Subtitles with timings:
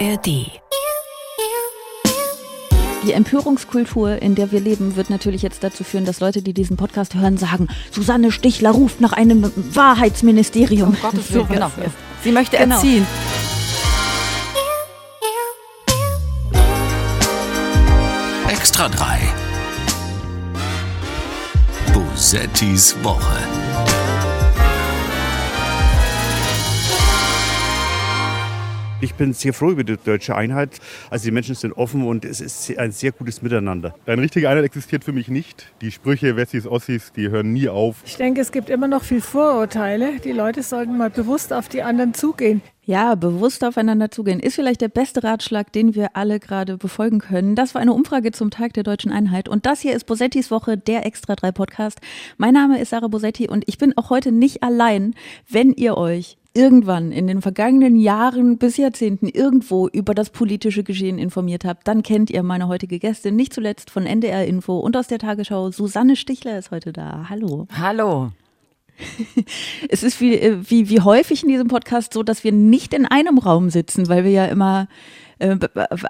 [0.00, 0.26] ARD.
[3.06, 6.76] Die Empörungskultur, in der wir leben, wird natürlich jetzt dazu führen, dass Leute, die diesen
[6.76, 10.90] Podcast hören, sagen, Susanne Stichler ruft nach einem Wahrheitsministerium.
[10.90, 11.70] Um Gottes Willen, genau.
[12.22, 12.76] Sie möchte genau.
[12.76, 13.06] erziehen.
[18.48, 19.18] Extra 3.
[21.92, 23.53] Bosettis Woche.
[29.04, 30.80] Ich bin sehr froh über die deutsche Einheit.
[31.10, 33.94] Also die Menschen sind offen und es ist ein sehr gutes Miteinander.
[34.06, 35.66] Eine richtige Einheit existiert für mich nicht.
[35.82, 37.96] Die Sprüche Wessis, Ossis, die hören nie auf.
[38.06, 40.20] Ich denke, es gibt immer noch viel Vorurteile.
[40.24, 42.62] Die Leute sollten mal bewusst auf die anderen zugehen.
[42.86, 47.56] Ja, bewusst aufeinander zugehen ist vielleicht der beste Ratschlag, den wir alle gerade befolgen können.
[47.56, 50.78] Das war eine Umfrage zum Tag der deutschen Einheit und das hier ist Bosettis Woche,
[50.78, 52.00] der Extra 3 Podcast.
[52.38, 55.14] Mein Name ist Sarah Bosetti und ich bin auch heute nicht allein,
[55.48, 61.18] wenn ihr euch irgendwann in den vergangenen Jahren bis Jahrzehnten irgendwo über das politische Geschehen
[61.18, 65.08] informiert habt, dann kennt ihr meine heutige Gästin, nicht zuletzt von NDR Info und aus
[65.08, 65.72] der Tagesschau.
[65.72, 67.26] Susanne Stichler ist heute da.
[67.28, 67.66] Hallo.
[67.76, 68.30] Hallo.
[69.88, 73.06] es ist wie, äh, wie, wie häufig in diesem Podcast so, dass wir nicht in
[73.06, 74.86] einem Raum sitzen, weil wir ja immer
[75.40, 75.56] äh,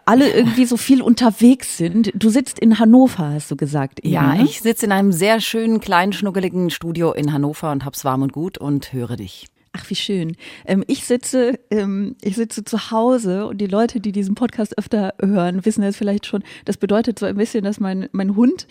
[0.05, 2.13] alle irgendwie so viel unterwegs sind.
[2.15, 4.01] Du sitzt in Hannover, hast du gesagt.
[4.01, 4.45] Eben, ja, ne?
[4.45, 8.33] ich sitze in einem sehr schönen, kleinen, schnuckeligen Studio in Hannover und hab's warm und
[8.35, 9.47] gut und höre dich.
[9.77, 10.37] Ach, wie schön.
[10.67, 15.15] Ähm, ich sitze, ähm, ich sitze zu Hause und die Leute, die diesen Podcast öfter
[15.21, 16.45] hören, wissen das vielleicht schon.
[16.65, 18.69] Das bedeutet so ein bisschen, dass mein, mein Hund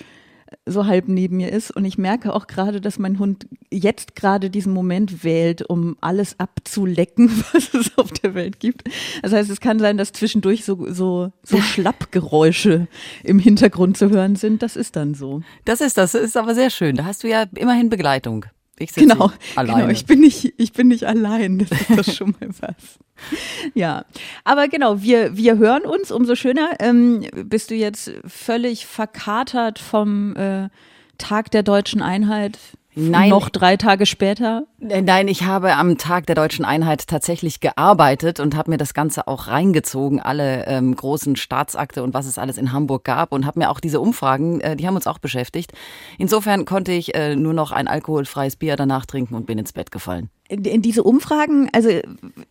[0.65, 4.49] so halb neben mir ist und ich merke auch gerade, dass mein Hund jetzt gerade
[4.49, 8.83] diesen Moment wählt, um alles abzulecken, was es auf der Welt gibt.
[9.21, 12.87] Das heißt, es kann sein, dass zwischendurch so, so, so Schlappgeräusche
[13.23, 14.61] im Hintergrund zu hören sind.
[14.61, 15.41] Das ist dann so.
[15.65, 16.95] Das ist das, ist aber sehr schön.
[16.95, 18.45] Da hast du ja immerhin Begleitung.
[18.79, 19.81] Ich sitze genau, alleine.
[19.81, 21.59] Genau, ich bin nicht, ich bin nicht allein.
[21.59, 22.73] Das ist das schon mal was.
[23.73, 24.05] Ja,
[24.43, 26.71] aber genau, wir, wir hören uns, umso schöner.
[26.79, 30.69] Ähm, bist du jetzt völlig verkatert vom äh,
[31.17, 32.57] Tag der deutschen Einheit?
[32.95, 33.29] Nein.
[33.29, 34.65] Noch drei Tage später?
[34.79, 38.93] Äh, nein, ich habe am Tag der deutschen Einheit tatsächlich gearbeitet und habe mir das
[38.93, 43.45] Ganze auch reingezogen, alle ähm, großen Staatsakte und was es alles in Hamburg gab und
[43.45, 45.71] habe mir auch diese Umfragen, äh, die haben uns auch beschäftigt.
[46.17, 49.91] Insofern konnte ich äh, nur noch ein alkoholfreies Bier danach trinken und bin ins Bett
[49.91, 50.29] gefallen.
[50.49, 51.89] In, in diese Umfragen, also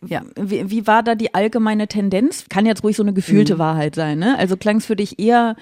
[0.05, 0.23] ja.
[0.35, 2.45] wie, wie, war da die allgemeine Tendenz?
[2.49, 3.59] Kann jetzt ruhig so eine gefühlte mhm.
[3.59, 4.37] Wahrheit sein, ne?
[4.37, 5.55] Also klang es für dich eher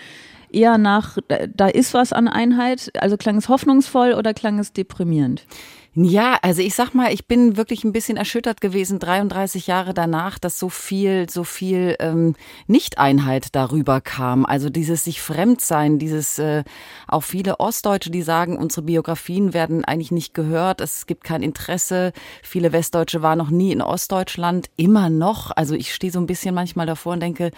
[0.54, 1.18] eher nach,
[1.56, 2.92] da ist was an Einheit?
[3.00, 5.46] Also klang es hoffnungsvoll oder klang es deprimierend?
[5.94, 10.40] Ja, also ich sag mal, ich bin wirklich ein bisschen erschüttert gewesen, 33 Jahre danach,
[10.40, 12.36] dass so viel, so viel ähm,
[12.66, 14.46] Nicht-Einheit darüber kam.
[14.46, 16.64] Also dieses sich Fremdsein, dieses äh,
[17.10, 22.14] auch viele Ostdeutsche, die sagen, unsere Biografien werden eigentlich nicht gehört, es gibt kein Interesse.
[22.42, 25.52] Viele Westdeutsche waren noch nie in Ostdeutschland, immer noch.
[25.54, 27.52] Also ich stehe so ein bisschen manchmal davor und denke,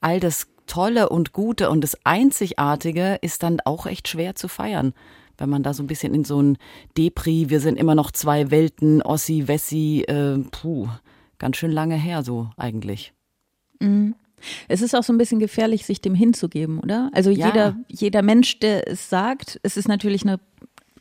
[0.00, 4.94] all das Tolle und Gute und das Einzigartige ist dann auch echt schwer zu feiern.
[5.38, 6.58] Wenn man da so ein bisschen in so ein
[6.96, 10.88] Depri, wir sind immer noch zwei Welten, Ossi, Wessi, äh, puh,
[11.38, 13.12] ganz schön lange her so eigentlich.
[13.80, 14.14] Mhm.
[14.68, 17.10] Es ist auch so ein bisschen gefährlich, sich dem hinzugeben, oder?
[17.12, 17.46] Also ja.
[17.46, 20.40] jeder, jeder Mensch, der es sagt, es ist natürlich eine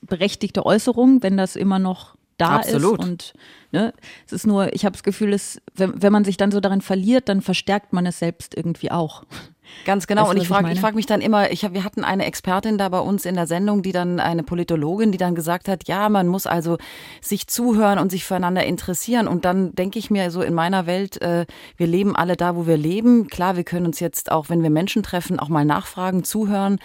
[0.02, 3.00] berechtigte Äußerung, wenn das immer noch da Absolut.
[3.00, 3.06] ist.
[3.06, 3.34] Und
[3.72, 3.94] ne,
[4.26, 6.82] es ist nur, ich habe das Gefühl, es, wenn, wenn man sich dann so darin
[6.82, 9.24] verliert, dann verstärkt man es selbst irgendwie auch.
[9.86, 10.24] Ganz genau.
[10.24, 12.78] Weißt und ich frage ich frag mich dann immer, ich hab, wir hatten eine Expertin
[12.78, 16.10] da bei uns in der Sendung, die dann, eine Politologin, die dann gesagt hat, ja,
[16.10, 16.78] man muss also
[17.22, 19.28] sich zuhören und sich füreinander interessieren.
[19.28, 21.46] Und dann denke ich mir so in meiner Welt, äh,
[21.78, 23.28] wir leben alle da, wo wir leben.
[23.28, 26.80] Klar, wir können uns jetzt auch, wenn wir Menschen treffen, auch mal nachfragen, zuhören.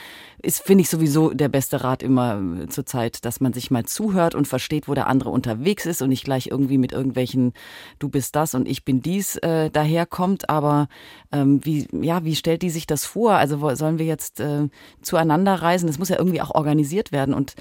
[0.46, 3.84] Ist, finde ich sowieso der beste Rat immer äh, zur Zeit, dass man sich mal
[3.84, 7.52] zuhört und versteht, wo der andere unterwegs ist und nicht gleich irgendwie mit irgendwelchen,
[7.98, 10.48] du bist das und ich bin dies äh, daherkommt.
[10.48, 10.86] Aber
[11.32, 13.32] ähm, wie, ja, wie stellt die sich das vor?
[13.32, 14.68] Also sollen wir jetzt äh,
[15.02, 15.88] zueinander reisen?
[15.88, 17.56] Das muss ja irgendwie auch organisiert werden und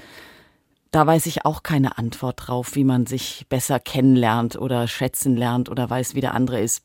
[0.92, 5.68] da weiß ich auch keine Antwort drauf, wie man sich besser kennenlernt oder schätzen lernt
[5.68, 6.84] oder weiß, wie der andere ist.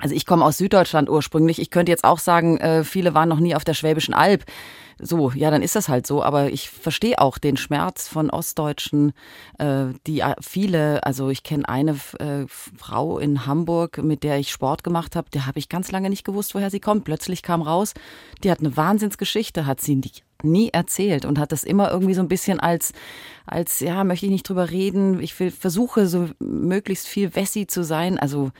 [0.00, 1.60] Also ich komme aus Süddeutschland ursprünglich.
[1.60, 4.44] Ich könnte jetzt auch sagen, äh, viele waren noch nie auf der Schwäbischen Alb
[5.02, 6.22] so, ja, dann ist das halt so.
[6.22, 9.12] Aber ich verstehe auch den Schmerz von Ostdeutschen,
[9.58, 14.50] äh, die äh, viele, also ich kenne eine äh, Frau in Hamburg, mit der ich
[14.50, 17.04] Sport gemacht habe, der habe ich ganz lange nicht gewusst, woher sie kommt.
[17.04, 17.94] Plötzlich kam raus,
[18.44, 20.12] die hat eine Wahnsinnsgeschichte, hat sie nie,
[20.42, 22.92] nie erzählt und hat das immer irgendwie so ein bisschen als,
[23.46, 25.20] als, ja, möchte ich nicht drüber reden.
[25.20, 28.18] Ich will, versuche so möglichst viel Wessi zu sein.
[28.18, 28.50] Also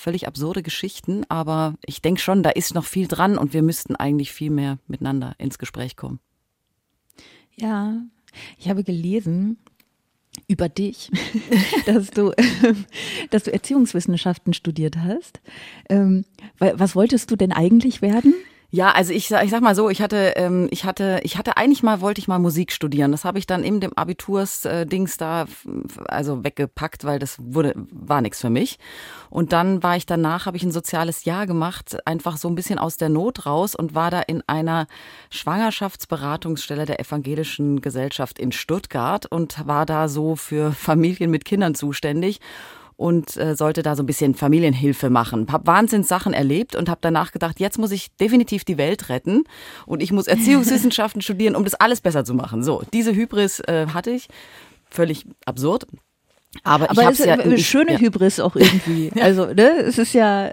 [0.00, 3.94] völlig absurde Geschichten, aber ich denke schon, da ist noch viel dran und wir müssten
[3.96, 6.18] eigentlich viel mehr miteinander ins Gespräch kommen.
[7.56, 8.02] Ja,
[8.58, 9.58] ich habe gelesen,
[10.48, 11.10] über dich,
[11.86, 12.32] dass du,
[13.30, 15.40] dass du Erziehungswissenschaften studiert hast.
[15.88, 16.24] Ähm,
[16.58, 18.34] was wolltest du denn eigentlich werden?
[18.72, 21.82] Ja, also ich, ich sag mal so, ich hatte, ähm, ich hatte, ich hatte eigentlich
[21.82, 23.10] mal wollte ich mal Musik studieren.
[23.10, 25.46] Das habe ich dann in dem Abiturs-Dings da
[26.06, 28.78] also weggepackt, weil das wurde war nichts für mich.
[29.28, 32.78] Und dann war ich danach, habe ich ein soziales Jahr gemacht, einfach so ein bisschen
[32.78, 34.86] aus der Not raus und war da in einer
[35.30, 42.38] Schwangerschaftsberatungsstelle der Evangelischen Gesellschaft in Stuttgart und war da so für Familien mit Kindern zuständig
[43.00, 45.46] und äh, sollte da so ein bisschen Familienhilfe machen.
[45.50, 49.44] Hab Wahnsinns Sachen erlebt und habe danach gedacht, jetzt muss ich definitiv die Welt retten
[49.86, 52.62] und ich muss Erziehungswissenschaften studieren, um das alles besser zu machen.
[52.62, 54.28] So, diese Hybris äh, hatte ich.
[54.90, 55.86] Völlig absurd.
[56.64, 57.98] Aber, Aber ich es ist ja eine schöne ja.
[57.98, 59.10] Hybris auch irgendwie.
[59.20, 60.50] Also, ne, es ist ja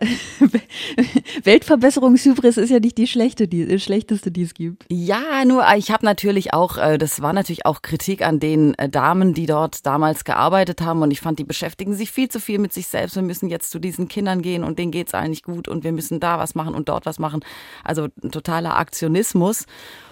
[1.44, 4.86] Weltverbesserungshybris ist ja nicht die schlechte, die, die schlechteste, die es gibt.
[4.90, 8.90] Ja, nur ich habe natürlich auch, äh, das war natürlich auch Kritik an den äh,
[8.90, 12.60] Damen, die dort damals gearbeitet haben und ich fand, die beschäftigen sich viel zu viel
[12.60, 13.16] mit sich selbst.
[13.16, 16.20] Wir müssen jetzt zu diesen Kindern gehen und denen geht's eigentlich gut und wir müssen
[16.20, 17.40] da was machen und dort was machen.
[17.84, 19.66] Also ein totaler Aktionismus.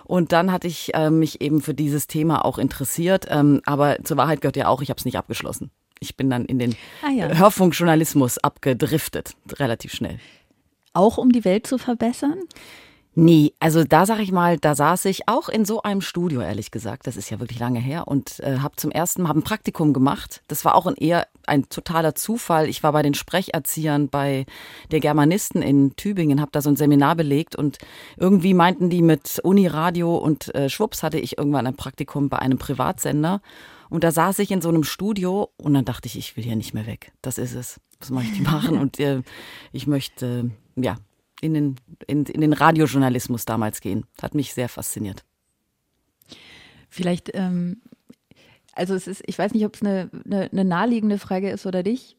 [0.06, 3.26] Und dann hatte ich äh, mich eben für dieses Thema auch interessiert.
[3.30, 5.72] Ähm, aber zur Wahrheit gehört ja auch, ich habe es nicht abgeschlossen.
[6.00, 7.28] Ich bin dann in den ah, ja.
[7.30, 10.20] Hörfunkjournalismus abgedriftet, relativ schnell.
[10.94, 12.40] Auch um die Welt zu verbessern?
[13.18, 16.70] Nee, also da sag ich mal, da saß ich auch in so einem Studio, ehrlich
[16.70, 19.94] gesagt, das ist ja wirklich lange her und äh, habe zum ersten Mal ein Praktikum
[19.94, 20.44] gemacht.
[20.50, 22.68] Das war auch ein eher ein totaler Zufall.
[22.68, 24.46] Ich war bei den Sprecherziehern bei
[24.92, 27.78] der Germanisten in Tübingen, habe da so ein Seminar belegt und
[28.18, 32.58] irgendwie meinten die mit Uniradio und äh, schwupps hatte ich irgendwann ein Praktikum bei einem
[32.58, 33.42] Privatsender
[33.90, 36.58] und da saß ich in so einem Studio und dann dachte ich, ich will hier
[36.58, 37.14] nicht mehr weg.
[37.22, 37.80] Das ist es.
[38.02, 38.78] Was möchte ich machen?
[38.78, 39.22] Und äh,
[39.72, 40.98] ich möchte, ja,
[41.42, 41.76] in den,
[42.08, 44.06] in, in den Radiojournalismus damals gehen.
[44.22, 45.24] Hat mich sehr fasziniert.
[46.90, 47.82] Vielleicht, ähm,
[48.74, 51.84] also es ist, ich weiß nicht, ob es eine, eine, eine naheliegende Frage ist oder
[51.84, 52.18] nicht.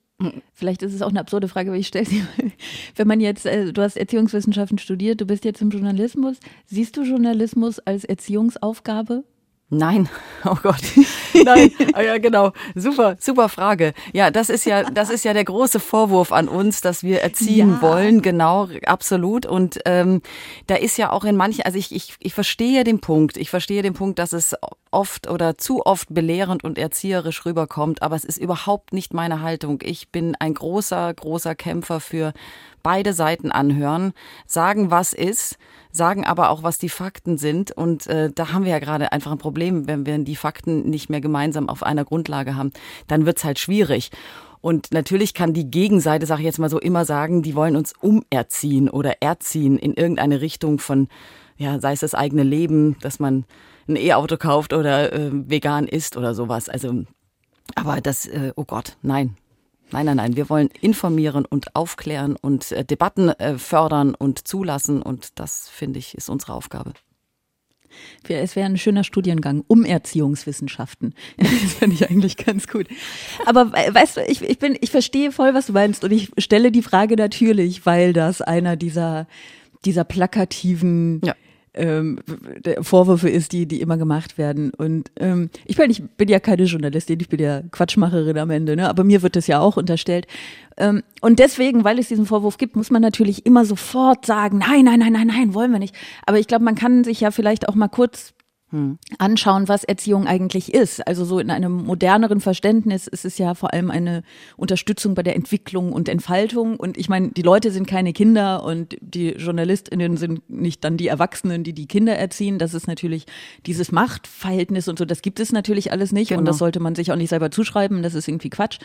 [0.55, 2.23] Vielleicht ist es auch eine absurde Frage, aber ich stelle sie.
[2.95, 6.39] Wenn man jetzt, äh, du hast Erziehungswissenschaften studiert, du bist jetzt im Journalismus.
[6.67, 9.25] Siehst du Journalismus als Erziehungsaufgabe?
[9.69, 10.09] Nein,
[10.45, 10.83] oh Gott,
[11.45, 13.95] nein, oh ja genau, super, super Frage.
[14.13, 17.71] Ja, das ist ja, das ist ja der große Vorwurf an uns, dass wir erziehen
[17.71, 17.83] ja.
[17.83, 19.45] wollen, genau, absolut.
[19.45, 20.23] Und ähm,
[20.69, 23.83] da ist ja auch in manchen, also ich, ich, ich verstehe den Punkt, ich verstehe
[23.83, 24.55] den Punkt, dass es
[24.93, 29.81] oft oder zu oft belehrend und erzieherisch rüberkommt, aber es ist überhaupt nicht meine Haltung.
[29.83, 32.33] Ich bin ein großer, großer Kämpfer für
[32.87, 34.13] beide Seiten anhören,
[34.47, 35.59] sagen, was ist
[35.91, 37.73] sagen aber auch, was die Fakten sind.
[37.73, 41.11] Und äh, da haben wir ja gerade einfach ein Problem, wenn wir die Fakten nicht
[41.11, 42.73] mehr gemeinsam auf einer Grundlage haben,
[43.09, 44.11] dann wird's halt schwierig.
[44.61, 47.93] Und natürlich kann die Gegenseite, sage ich jetzt mal so, immer sagen, die wollen uns
[48.01, 51.09] umerziehen oder erziehen in irgendeine Richtung von,
[51.57, 53.47] ja, sei es das eigene Leben, dass man
[53.89, 56.69] ein E-Auto kauft oder äh, vegan isst oder sowas.
[56.69, 57.05] Also,
[57.75, 59.37] aber das, äh, oh Gott, nein,
[59.93, 60.37] Nein, nein, nein.
[60.37, 65.01] Wir wollen informieren und aufklären und äh, Debatten äh, fördern und zulassen.
[65.01, 66.93] Und das, finde ich, ist unsere Aufgabe.
[68.29, 71.15] Es wäre ein schöner Studiengang um Erziehungswissenschaften.
[71.37, 72.87] Das finde ich eigentlich ganz gut.
[73.47, 76.71] Aber weißt du, ich, ich bin, ich verstehe voll, was du meinst und ich stelle
[76.73, 79.27] die Frage natürlich, weil das einer dieser,
[79.85, 81.35] dieser plakativen ja
[81.77, 82.19] ähm,
[82.81, 84.71] Vorwürfe ist, die, die immer gemacht werden.
[84.71, 88.77] Und ähm, ich meine, ich bin ja keine Journalistin, ich bin ja Quatschmacherin am Ende,
[88.77, 88.89] ne?
[88.89, 90.27] aber mir wird das ja auch unterstellt.
[90.77, 94.85] Ähm, und deswegen, weil es diesen Vorwurf gibt, muss man natürlich immer sofort sagen, nein,
[94.85, 95.95] nein, nein, nein, nein, wollen wir nicht.
[96.27, 98.35] Aber ich glaube, man kann sich ja vielleicht auch mal kurz
[98.71, 98.99] hm.
[99.19, 101.07] anschauen, was Erziehung eigentlich ist.
[101.07, 104.25] Also so in einem moderneren Verständnis ist es ja vor allem eine
[104.57, 106.77] Unterstützung bei der Entwicklung und Entfaltung.
[106.77, 111.07] Und ich meine, die Leute sind keine Kinder und die JournalistInnen sind nicht dann die
[111.07, 112.59] Erwachsenen, die die Kinder erziehen.
[112.59, 113.27] Das ist natürlich
[113.67, 116.31] dieses Machtverhältnis und so, das gibt es natürlich alles nicht.
[116.31, 116.41] Genau.
[116.41, 118.03] Und das sollte man sich auch nicht selber zuschreiben.
[118.03, 118.79] Das ist irgendwie Quatsch.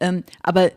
[0.00, 0.70] Ähm, aber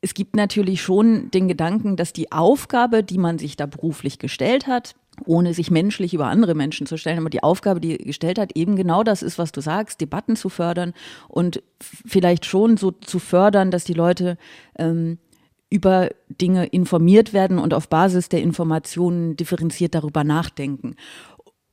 [0.00, 4.66] es gibt natürlich schon den Gedanken, dass die Aufgabe, die man sich da beruflich gestellt
[4.66, 4.94] hat,
[5.26, 7.18] ohne sich menschlich über andere Menschen zu stellen.
[7.18, 10.48] Aber die Aufgabe, die gestellt hat, eben genau das ist, was du sagst, Debatten zu
[10.48, 10.94] fördern
[11.28, 14.36] und vielleicht schon so zu fördern, dass die Leute
[14.78, 15.18] ähm,
[15.70, 20.96] über Dinge informiert werden und auf Basis der Informationen differenziert darüber nachdenken.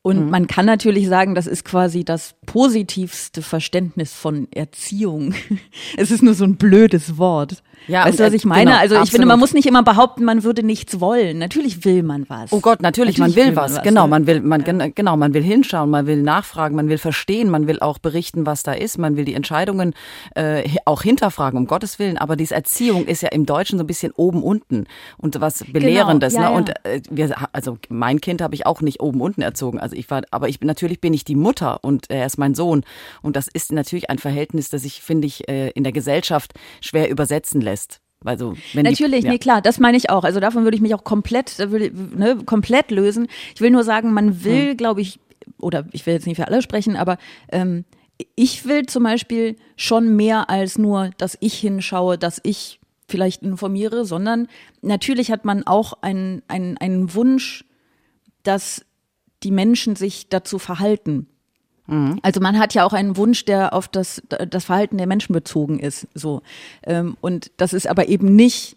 [0.01, 0.29] Und mhm.
[0.29, 5.33] man kann natürlich sagen, das ist quasi das positivste Verständnis von Erziehung.
[5.97, 7.63] es ist nur so ein blödes Wort.
[7.87, 8.65] Ja, weißt du, was ich meine?
[8.65, 9.11] Genau, also ich absolut.
[9.11, 11.37] finde, man muss nicht immer behaupten, man würde nichts wollen.
[11.37, 12.51] Natürlich will man was.
[12.51, 13.75] Oh Gott, natürlich, natürlich man will, will was.
[13.75, 13.83] was.
[13.83, 14.87] Genau, man will, man, ja.
[14.87, 18.63] genau, man will hinschauen, man will nachfragen, man will verstehen, man will auch berichten, was
[18.63, 19.93] da ist, man will die Entscheidungen
[20.35, 22.17] äh, auch hinterfragen, um Gottes Willen.
[22.17, 24.85] Aber diese Erziehung ist ja im Deutschen so ein bisschen oben unten
[25.17, 26.33] und was genau, belehrendes.
[26.33, 26.57] Genau, ja, ne?
[26.57, 29.79] Und äh, wir, also mein Kind habe ich auch nicht oben unten erzogen.
[29.79, 32.83] Also ich war, aber ich natürlich bin ich die Mutter und er ist mein Sohn.
[33.21, 37.09] Und das ist natürlich ein Verhältnis, das ich finde ich äh, in der Gesellschaft schwer
[37.09, 37.74] übersetzen lässt.
[38.23, 39.33] Also, Natürlich, die, ja.
[39.33, 40.23] nee, klar, das meine ich auch.
[40.23, 43.27] Also davon würde ich mich auch komplett, ne, komplett lösen.
[43.53, 44.77] Ich will nur sagen, man will, hm.
[44.77, 45.19] glaube ich,
[45.59, 47.17] oder ich will jetzt nicht für alle sprechen, aber
[47.49, 47.85] ähm,
[48.35, 54.05] ich will zum Beispiel schon mehr als nur, dass ich hinschaue, dass ich vielleicht informiere,
[54.05, 54.47] sondern
[54.81, 57.65] natürlich hat man auch einen, einen, einen Wunsch,
[58.43, 58.85] dass
[59.43, 61.27] die Menschen sich dazu verhalten.
[61.87, 62.19] Mhm.
[62.21, 65.79] Also man hat ja auch einen Wunsch, der auf das, das Verhalten der Menschen bezogen
[65.79, 66.07] ist.
[66.13, 66.41] So.
[66.83, 68.75] Ähm, und das ist aber eben nicht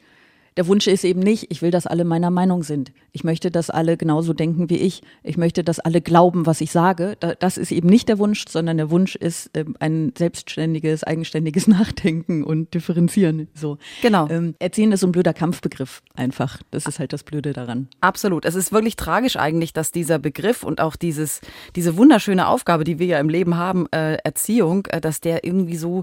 [0.58, 2.90] der Wunsch ist eben nicht, ich will, dass alle meiner Meinung sind.
[3.12, 5.02] Ich möchte, dass alle genauso denken wie ich.
[5.22, 7.16] Ich möchte, dass alle glauben, was ich sage.
[7.38, 12.42] Das ist eben nicht der Wunsch, sondern der Wunsch ist ähm, ein selbstständiges, eigenständiges Nachdenken
[12.42, 13.46] und Differenzieren.
[13.54, 13.78] So.
[14.02, 14.28] Genau.
[14.30, 16.58] Ähm, Erziehen ist so ein blöder Kampfbegriff einfach.
[16.72, 17.86] Das ist halt das Blöde daran.
[18.00, 18.44] Absolut.
[18.44, 21.40] Es ist wirklich tragisch eigentlich, dass dieser Begriff und auch dieses,
[21.76, 25.76] diese wunderschöne Aufgabe, die wir ja im Leben haben, äh, Erziehung, äh, dass der irgendwie
[25.76, 26.02] so,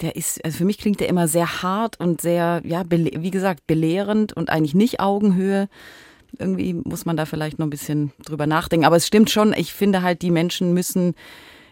[0.00, 3.66] der ist, also für mich klingt der immer sehr hart und sehr, ja, wie gesagt,
[3.66, 5.68] belegt belehrend und eigentlich nicht Augenhöhe.
[6.38, 8.86] Irgendwie muss man da vielleicht noch ein bisschen drüber nachdenken.
[8.86, 11.14] Aber es stimmt schon, ich finde halt, die Menschen müssen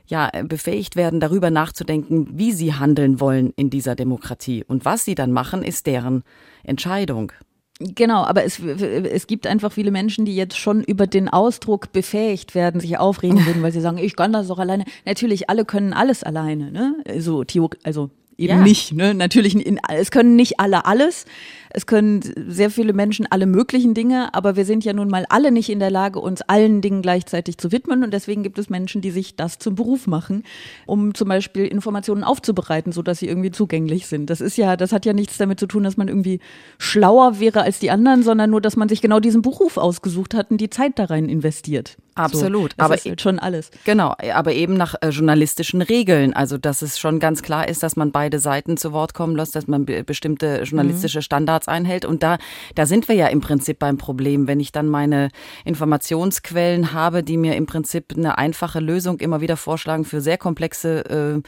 [0.06, 4.64] ja befähigt werden, darüber nachzudenken, wie sie handeln wollen in dieser Demokratie.
[4.66, 6.24] Und was sie dann machen, ist deren
[6.64, 7.32] Entscheidung.
[7.78, 12.56] Genau, aber es, es gibt einfach viele Menschen, die jetzt schon über den Ausdruck befähigt
[12.56, 14.84] werden, sich aufregen würden, weil sie sagen, ich kann das doch alleine.
[15.04, 16.96] Natürlich, alle können alles alleine, ne?
[17.20, 17.44] So,
[17.84, 18.62] also eben ja.
[18.62, 18.92] nicht.
[18.92, 19.14] Ne?
[19.14, 21.26] Natürlich, in, es können nicht alle alles.
[21.70, 25.50] Es können sehr viele Menschen alle möglichen Dinge, aber wir sind ja nun mal alle
[25.50, 28.04] nicht in der Lage, uns allen Dingen gleichzeitig zu widmen.
[28.04, 30.44] Und deswegen gibt es Menschen, die sich das zum Beruf machen,
[30.86, 34.30] um zum Beispiel Informationen aufzubereiten, sodass sie irgendwie zugänglich sind.
[34.30, 36.40] Das ist ja, das hat ja nichts damit zu tun, dass man irgendwie
[36.78, 40.50] schlauer wäre als die anderen, sondern nur, dass man sich genau diesen Beruf ausgesucht hat
[40.50, 41.96] und die Zeit da rein investiert.
[42.18, 42.72] Absolut.
[42.72, 43.70] So, aber ist halt schon alles.
[43.84, 46.32] Genau, aber eben nach äh, journalistischen Regeln.
[46.32, 49.54] Also, dass es schon ganz klar ist, dass man beide Seiten zu Wort kommen lässt,
[49.54, 51.22] dass man bestimmte journalistische mhm.
[51.58, 52.04] Standards einhält.
[52.04, 52.38] Und da,
[52.74, 54.46] da sind wir ja im Prinzip beim Problem.
[54.46, 55.30] Wenn ich dann meine
[55.64, 61.42] Informationsquellen habe, die mir im Prinzip eine einfache Lösung immer wieder vorschlagen für sehr komplexe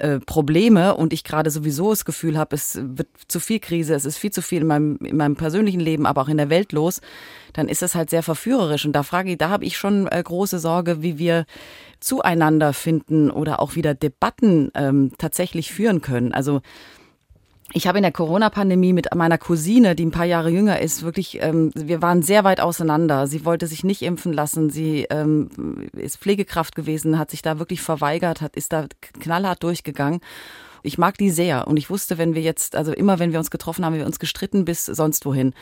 [0.00, 3.94] äh, äh, Probleme und ich gerade sowieso das Gefühl habe, es wird zu viel Krise,
[3.94, 6.50] es ist viel zu viel in meinem, in meinem persönlichen Leben, aber auch in der
[6.50, 7.00] Welt los,
[7.52, 8.84] dann ist es halt sehr verführerisch.
[8.84, 11.46] Und da frage ich, da habe ich schon äh, große Sorge, wie wir
[12.00, 16.32] zueinander finden oder auch wieder Debatten ähm, tatsächlich führen können.
[16.32, 16.60] Also
[17.72, 21.42] ich habe in der Corona-Pandemie mit meiner Cousine, die ein paar Jahre jünger ist, wirklich,
[21.42, 23.26] ähm, wir waren sehr weit auseinander.
[23.26, 24.70] Sie wollte sich nicht impfen lassen.
[24.70, 28.86] Sie ähm, ist Pflegekraft gewesen, hat sich da wirklich verweigert, hat, ist da
[29.20, 30.20] knallhart durchgegangen.
[30.84, 33.50] Ich mag die sehr und ich wusste, wenn wir jetzt, also immer wenn wir uns
[33.50, 35.52] getroffen haben, wir uns gestritten bis sonst wohin.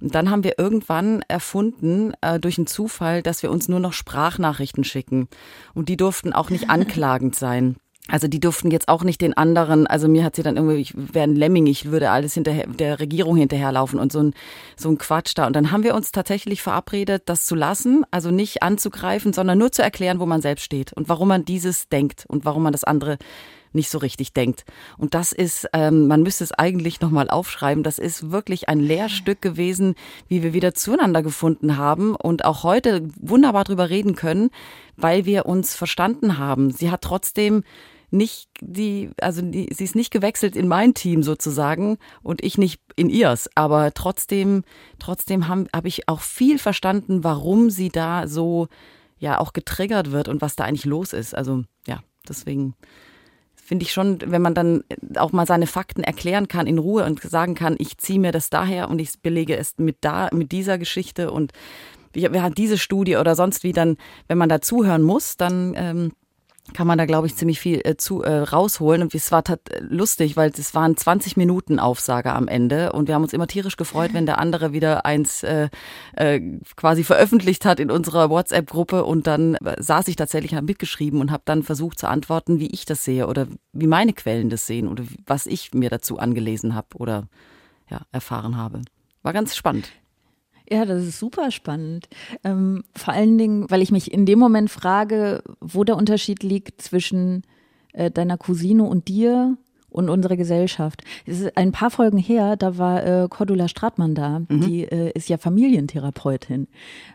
[0.00, 3.92] Und dann haben wir irgendwann erfunden, äh, durch einen Zufall, dass wir uns nur noch
[3.92, 5.28] Sprachnachrichten schicken.
[5.74, 7.76] Und die durften auch nicht anklagend sein.
[8.10, 10.94] Also die durften jetzt auch nicht den anderen, also mir hat sie dann irgendwie, ich
[10.96, 14.34] wäre ein Lemming, ich würde alles hinterher, der Regierung hinterherlaufen und so ein,
[14.76, 15.46] so ein Quatsch da.
[15.46, 19.72] Und dann haben wir uns tatsächlich verabredet, das zu lassen, also nicht anzugreifen, sondern nur
[19.72, 22.84] zu erklären, wo man selbst steht und warum man dieses denkt und warum man das
[22.84, 23.18] andere
[23.72, 24.64] nicht so richtig denkt.
[24.98, 29.40] Und das ist, ähm, man müsste es eigentlich nochmal aufschreiben, das ist wirklich ein Lehrstück
[29.40, 29.94] gewesen,
[30.28, 34.50] wie wir wieder zueinander gefunden haben und auch heute wunderbar drüber reden können,
[34.96, 36.72] weil wir uns verstanden haben.
[36.72, 37.62] Sie hat trotzdem
[38.12, 42.80] nicht die, also die, sie ist nicht gewechselt in mein Team sozusagen und ich nicht
[42.96, 44.64] in ihrs, aber trotzdem,
[44.98, 48.68] trotzdem habe hab ich auch viel verstanden, warum sie da so
[49.18, 51.34] ja auch getriggert wird und was da eigentlich los ist.
[51.34, 52.74] Also ja, deswegen
[53.54, 54.82] finde ich schon, wenn man dann
[55.16, 58.50] auch mal seine Fakten erklären kann in Ruhe und sagen kann, ich ziehe mir das
[58.50, 61.52] daher und ich belege es mit da, mit dieser Geschichte und
[62.12, 66.12] wir, haben diese Studie oder sonst wie dann, wenn man da zuhören muss, dann ähm,
[66.72, 69.02] kann man da, glaube ich, ziemlich viel äh, zu äh, rausholen.
[69.02, 69.42] Und es war
[69.80, 73.76] lustig, weil es waren 20 Minuten Aufsage am Ende und wir haben uns immer tierisch
[73.76, 75.68] gefreut, wenn der andere wieder eins äh,
[76.14, 76.40] äh,
[76.76, 81.30] quasi veröffentlicht hat in unserer WhatsApp-Gruppe und dann äh, saß ich tatsächlich, habe mitgeschrieben und
[81.30, 84.88] habe dann versucht zu antworten, wie ich das sehe oder wie meine Quellen das sehen
[84.88, 87.28] oder was ich mir dazu angelesen habe oder
[87.90, 88.82] ja, erfahren habe.
[89.22, 89.90] War ganz spannend.
[90.72, 92.08] Ja, das ist super spannend.
[92.44, 96.80] Ähm, vor allen Dingen, weil ich mich in dem Moment frage, wo der Unterschied liegt
[96.80, 97.42] zwischen
[97.92, 99.56] äh, deiner Cousine und dir
[99.90, 101.02] und unsere Gesellschaft.
[101.26, 104.60] Es ist ein paar Folgen her, da war äh, Cordula Stratmann da, mhm.
[104.60, 106.68] die äh, ist ja Familientherapeutin.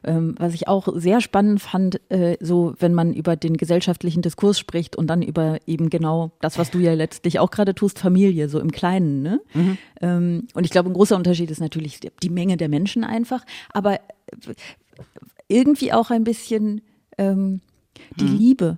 [0.04, 4.60] Ähm, was ich auch sehr spannend fand, äh, so wenn man über den gesellschaftlichen Diskurs
[4.60, 8.50] spricht und dann über eben genau das, was du ja letztlich auch gerade tust, Familie,
[8.50, 9.22] so im Kleinen.
[9.22, 9.42] Ne?
[9.54, 9.78] Mhm.
[10.02, 14.00] Ähm, und ich glaube, ein großer Unterschied ist natürlich die Menge der Menschen einfach, aber
[15.48, 16.82] irgendwie auch ein bisschen
[17.18, 17.62] ähm,
[18.18, 18.38] die mhm.
[18.38, 18.78] Liebe.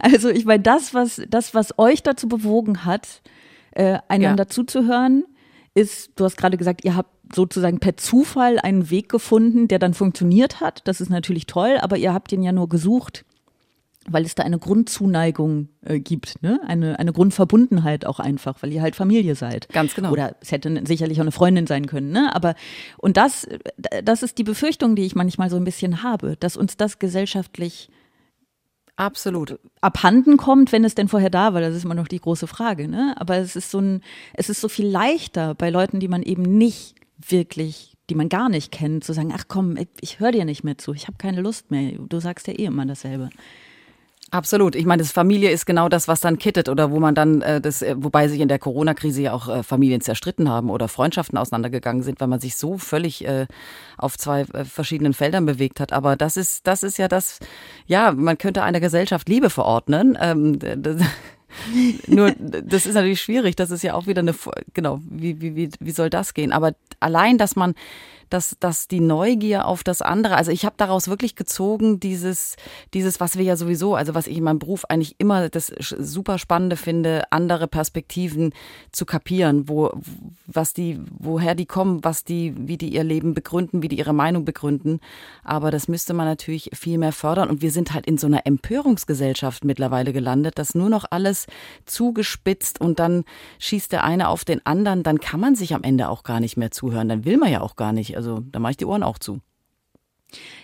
[0.00, 3.22] Also ich meine, das, was, das, was euch dazu bewogen hat,
[3.72, 4.48] äh, einander ja.
[4.48, 5.24] zuzuhören,
[5.74, 9.94] ist, du hast gerade gesagt, ihr habt sozusagen per Zufall einen Weg gefunden, der dann
[9.94, 10.82] funktioniert hat.
[10.84, 13.24] Das ist natürlich toll, aber ihr habt ihn ja nur gesucht,
[14.06, 16.60] weil es da eine Grundzuneigung äh, gibt, ne?
[16.66, 19.68] eine, eine Grundverbundenheit auch einfach, weil ihr halt Familie seid.
[19.70, 20.10] Ganz genau.
[20.12, 22.34] Oder es hätte sicherlich auch eine Freundin sein können, ne?
[22.34, 22.54] Aber
[22.98, 23.48] und das,
[24.04, 27.88] das ist die Befürchtung, die ich manchmal so ein bisschen habe, dass uns das gesellschaftlich
[28.96, 29.58] Absolut.
[29.80, 31.60] abhanden kommt, wenn es denn vorher da war.
[31.60, 32.86] Das ist immer noch die große Frage.
[32.86, 33.14] Ne?
[33.18, 34.02] Aber es ist so ein,
[34.34, 38.48] es ist so viel leichter bei Leuten, die man eben nicht wirklich, die man gar
[38.48, 41.40] nicht kennt, zu sagen, ach komm, ich höre dir nicht mehr zu, ich habe keine
[41.40, 41.92] Lust mehr.
[41.98, 43.30] Du sagst ja eh immer dasselbe.
[44.34, 44.74] Absolut.
[44.74, 47.60] Ich meine, das Familie ist genau das, was dann kittet oder wo man dann äh,
[47.60, 51.38] das, äh, wobei sich in der Corona-Krise ja auch äh, Familien zerstritten haben oder Freundschaften
[51.38, 53.46] auseinandergegangen sind, weil man sich so völlig äh,
[53.96, 55.92] auf zwei äh, verschiedenen Feldern bewegt hat.
[55.92, 57.38] Aber das ist, das ist ja das,
[57.86, 60.18] ja, man könnte einer Gesellschaft Liebe verordnen.
[60.20, 61.00] Ähm, das,
[62.08, 63.54] nur, das ist natürlich schwierig.
[63.54, 64.34] Das ist ja auch wieder eine,
[64.72, 66.50] genau, wie, wie, wie, wie soll das gehen?
[66.50, 67.76] Aber allein, dass man
[68.30, 72.56] dass, dass die Neugier auf das andere, also ich habe daraus wirklich gezogen, dieses,
[72.92, 76.38] dieses, was wir ja sowieso, also was ich in meinem Beruf eigentlich immer das super
[76.38, 78.52] Spannende finde, andere Perspektiven
[78.92, 79.92] zu kapieren, wo,
[80.46, 84.12] was die, woher die kommen, was die, wie die ihr Leben begründen, wie die ihre
[84.12, 85.00] Meinung begründen.
[85.42, 87.50] Aber das müsste man natürlich viel mehr fördern.
[87.50, 91.46] Und wir sind halt in so einer Empörungsgesellschaft mittlerweile gelandet, dass nur noch alles
[91.86, 93.24] zugespitzt und dann
[93.58, 96.56] schießt der eine auf den anderen, dann kann man sich am Ende auch gar nicht
[96.56, 97.08] mehr zuhören.
[97.08, 99.40] Dann will man ja auch gar nicht also da mache ich die Ohren auch zu.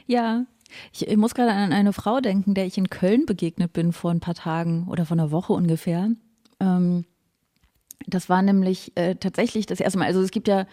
[0.07, 0.45] Ja,
[0.92, 4.11] ich, ich muss gerade an eine Frau denken, der ich in Köln begegnet bin vor
[4.11, 6.11] ein paar Tagen oder vor einer Woche ungefähr.
[6.61, 7.04] Ähm,
[8.07, 10.07] das war nämlich äh, tatsächlich das erste Mal.
[10.07, 10.66] Also es gibt ja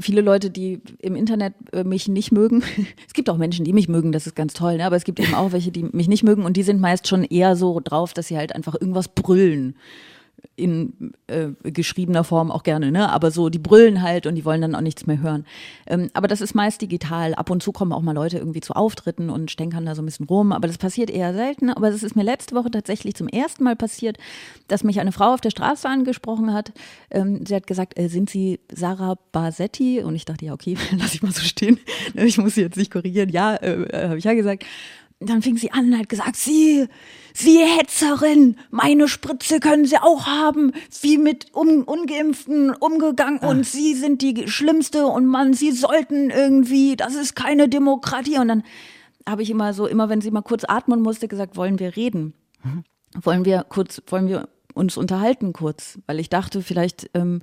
[0.00, 2.62] viele Leute, die im Internet äh, mich nicht mögen.
[3.06, 4.86] Es gibt auch Menschen, die mich mögen, das ist ganz toll, ne?
[4.86, 7.24] aber es gibt eben auch welche, die mich nicht mögen und die sind meist schon
[7.24, 9.76] eher so drauf, dass sie halt einfach irgendwas brüllen
[10.56, 13.10] in äh, geschriebener Form auch gerne, ne?
[13.10, 15.46] Aber so, die brüllen halt und die wollen dann auch nichts mehr hören.
[15.86, 17.34] Ähm, aber das ist meist digital.
[17.34, 20.04] Ab und zu kommen auch mal Leute irgendwie zu Auftritten und stänkern da so ein
[20.04, 20.52] bisschen rum.
[20.52, 21.70] Aber das passiert eher selten.
[21.70, 24.18] Aber das ist mir letzte Woche tatsächlich zum ersten Mal passiert,
[24.66, 26.72] dass mich eine Frau auf der Straße angesprochen hat.
[27.10, 30.02] Ähm, sie hat gesagt, äh, sind Sie Sarah Basetti?
[30.02, 31.78] Und ich dachte, ja, okay, lass ich mal so stehen.
[32.14, 33.28] Ich muss sie jetzt nicht korrigieren.
[33.28, 34.64] Ja, äh, äh habe ich ja gesagt
[35.20, 36.86] dann fing sie an und hat gesagt, sie,
[37.34, 43.48] sie Hetzerin, meine Spritze können sie auch haben, wie mit un, Ungeimpften umgegangen ah.
[43.48, 48.38] und sie sind die Schlimmste und man, sie sollten irgendwie, das ist keine Demokratie.
[48.38, 48.62] Und dann
[49.28, 52.34] habe ich immer so, immer wenn sie mal kurz atmen musste, gesagt, wollen wir reden?
[52.62, 52.84] Mhm.
[53.20, 55.98] Wollen wir kurz, wollen wir uns unterhalten kurz?
[56.06, 57.40] Weil ich dachte, vielleicht, ähm,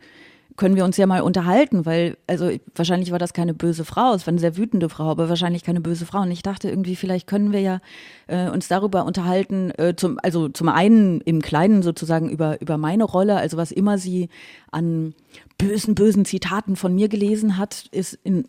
[0.57, 4.25] können wir uns ja mal unterhalten, weil, also wahrscheinlich war das keine böse Frau, es
[4.25, 6.21] war eine sehr wütende Frau, aber wahrscheinlich keine böse Frau.
[6.21, 7.81] Und ich dachte irgendwie, vielleicht können wir ja
[8.27, 13.03] äh, uns darüber unterhalten, äh, zum, also zum einen im Kleinen sozusagen über, über meine
[13.03, 14.29] Rolle, also was immer sie
[14.71, 15.13] an
[15.57, 18.47] bösen, bösen Zitaten von mir gelesen hat, ist in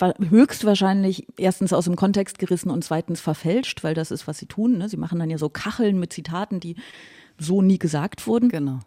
[0.00, 4.78] höchstwahrscheinlich erstens aus dem Kontext gerissen und zweitens verfälscht, weil das ist, was sie tun.
[4.78, 4.88] Ne?
[4.88, 6.74] Sie machen dann ja so Kacheln mit Zitaten, die
[7.38, 8.48] so nie gesagt wurden.
[8.48, 8.80] Genau.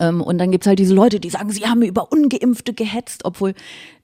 [0.00, 3.54] Ähm, und dann gibt's halt diese Leute, die sagen, sie haben über Ungeimpfte gehetzt, obwohl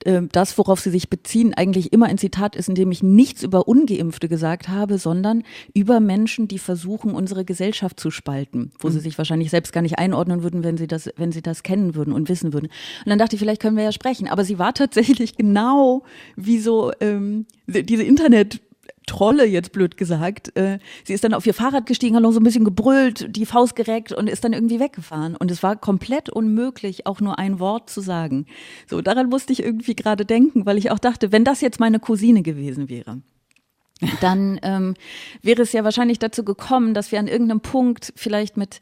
[0.05, 3.42] äh, das, worauf sie sich beziehen, eigentlich immer ein Zitat ist, in dem ich nichts
[3.42, 5.42] über Ungeimpfte gesagt habe, sondern
[5.74, 8.92] über Menschen, die versuchen, unsere Gesellschaft zu spalten, wo mhm.
[8.92, 11.94] sie sich wahrscheinlich selbst gar nicht einordnen würden, wenn sie das, wenn sie das kennen
[11.94, 12.66] würden und wissen würden.
[12.66, 14.29] Und dann dachte ich, vielleicht können wir ja sprechen.
[14.29, 16.03] Aber sie war tatsächlich genau
[16.37, 18.61] wie so ähm, diese Internet-
[19.09, 20.57] Trolle, jetzt blöd gesagt.
[20.57, 23.47] Äh, sie ist dann auf ihr Fahrrad gestiegen, hat noch so ein bisschen gebrüllt, die
[23.47, 25.35] Faust gereckt und ist dann irgendwie weggefahren.
[25.35, 28.47] Und es war komplett unmöglich, auch nur ein Wort zu sagen.
[28.87, 31.99] So, daran musste ich irgendwie gerade denken, weil ich auch dachte, wenn das jetzt meine
[31.99, 33.21] Cousine gewesen wäre,
[34.21, 34.94] dann ähm,
[35.42, 38.81] wäre es ja wahrscheinlich dazu gekommen, dass wir an irgendeinem Punkt vielleicht mit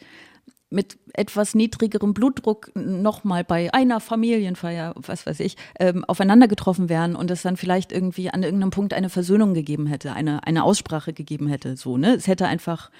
[0.68, 7.14] mit etwas niedrigerem Blutdruck nochmal bei einer Familienfeier, was weiß ich, ähm, aufeinander getroffen wären
[7.14, 11.12] und es dann vielleicht irgendwie an irgendeinem Punkt eine Versöhnung gegeben hätte, eine, eine Aussprache
[11.12, 11.76] gegeben hätte.
[11.76, 12.14] So, ne?
[12.14, 12.90] Es hätte einfach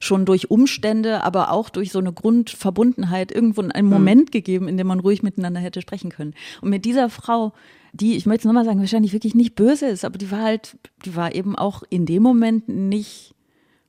[0.00, 3.92] schon durch Umstände, aber auch durch so eine Grundverbundenheit irgendwo einen mhm.
[3.92, 4.30] Moment mhm.
[4.30, 6.34] gegeben, in dem man ruhig miteinander hätte sprechen können.
[6.60, 7.52] Und mit dieser Frau,
[7.92, 10.78] die, ich möchte es nochmal sagen, wahrscheinlich wirklich nicht böse ist, aber die war halt,
[11.04, 13.34] die war eben auch in dem Moment nicht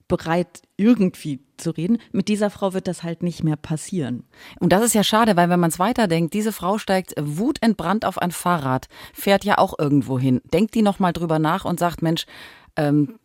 [0.07, 1.99] bereit, irgendwie zu reden.
[2.11, 4.23] Mit dieser Frau wird das halt nicht mehr passieren.
[4.59, 8.17] Und das ist ja schade, weil wenn man es weiterdenkt, diese Frau steigt wutentbrannt auf
[8.17, 10.41] ein Fahrrad, fährt ja auch irgendwo hin.
[10.53, 12.25] Denkt die nochmal drüber nach und sagt, Mensch,
[12.75, 13.19] ähm,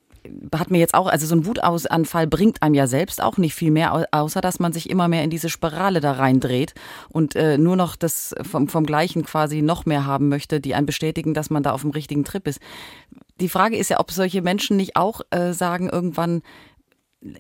[0.55, 3.71] hat mir jetzt auch, also so ein Wutausfall bringt einem ja selbst auch nicht viel
[3.71, 6.75] mehr, außer dass man sich immer mehr in diese Spirale da reindreht
[7.11, 10.87] und äh, nur noch das vom, vom Gleichen quasi noch mehr haben möchte, die einen
[10.87, 12.61] bestätigen, dass man da auf dem richtigen Trip ist.
[13.41, 16.43] Die Frage ist ja, ob solche Menschen nicht auch äh, sagen irgendwann,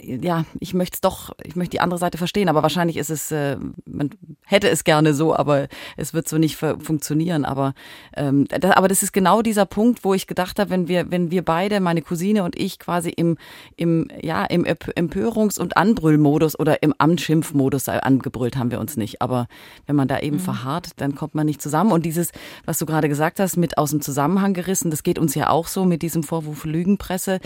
[0.03, 3.31] ja, ich möchte es doch, ich möchte die andere Seite verstehen, aber wahrscheinlich ist es,
[3.31, 4.11] äh, man
[4.47, 5.69] hätte es gerne so, aber
[5.99, 7.45] es wird so nicht funktionieren.
[7.45, 7.75] Aber,
[8.17, 11.31] ähm, da, aber das ist genau dieser Punkt, wo ich gedacht habe, wenn wir, wenn
[11.31, 13.37] wir beide, meine Cousine und ich, quasi im,
[13.77, 19.21] im, ja, im Empörungs- und Anbrüllmodus oder im Amtsschimpfmodus angebrüllt haben wir uns nicht.
[19.21, 19.49] Aber
[19.87, 20.41] wenn man da eben mhm.
[20.41, 21.93] verharrt, dann kommt man nicht zusammen.
[21.93, 22.33] Und dieses,
[22.65, 25.67] was du gerade gesagt hast, mit aus dem Zusammenhang gerissen, das geht uns ja auch
[25.67, 27.41] so mit diesem Vorwurf Lügenpresse.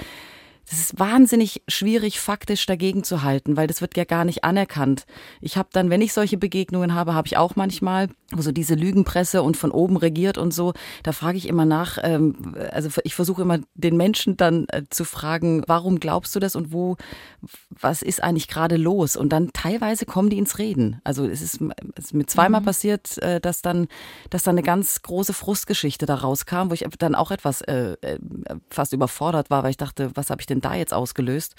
[0.71, 5.07] Das ist wahnsinnig schwierig, faktisch dagegen zu halten, weil das wird ja gar nicht anerkannt.
[5.41, 8.75] Ich habe dann, wenn ich solche Begegnungen habe, habe ich auch manchmal, wo so diese
[8.75, 13.15] Lügenpresse und von oben regiert und so, da frage ich immer nach, ähm, also ich
[13.15, 16.97] versuche immer den Menschen dann äh, zu fragen, warum glaubst du das und wo,
[17.71, 19.17] was ist eigentlich gerade los?
[19.17, 21.01] Und dann teilweise kommen die ins Reden.
[21.03, 21.63] Also es ist,
[21.95, 22.67] es ist mir zweimal mhm.
[22.67, 23.89] passiert, äh, dass dann,
[24.29, 28.19] dass dann eine ganz große Frustgeschichte da rauskam, wo ich dann auch etwas äh, äh
[28.69, 31.55] fast überfordert war, weil ich dachte, was habe ich denn denn da jetzt ausgelöst?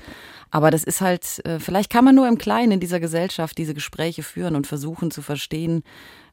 [0.52, 3.74] Aber das ist halt, äh, vielleicht kann man nur im Kleinen in dieser Gesellschaft diese
[3.74, 5.84] Gespräche führen und versuchen zu verstehen,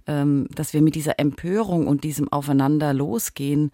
[0.07, 3.71] ähm, dass wir mit dieser Empörung und diesem Aufeinander losgehen.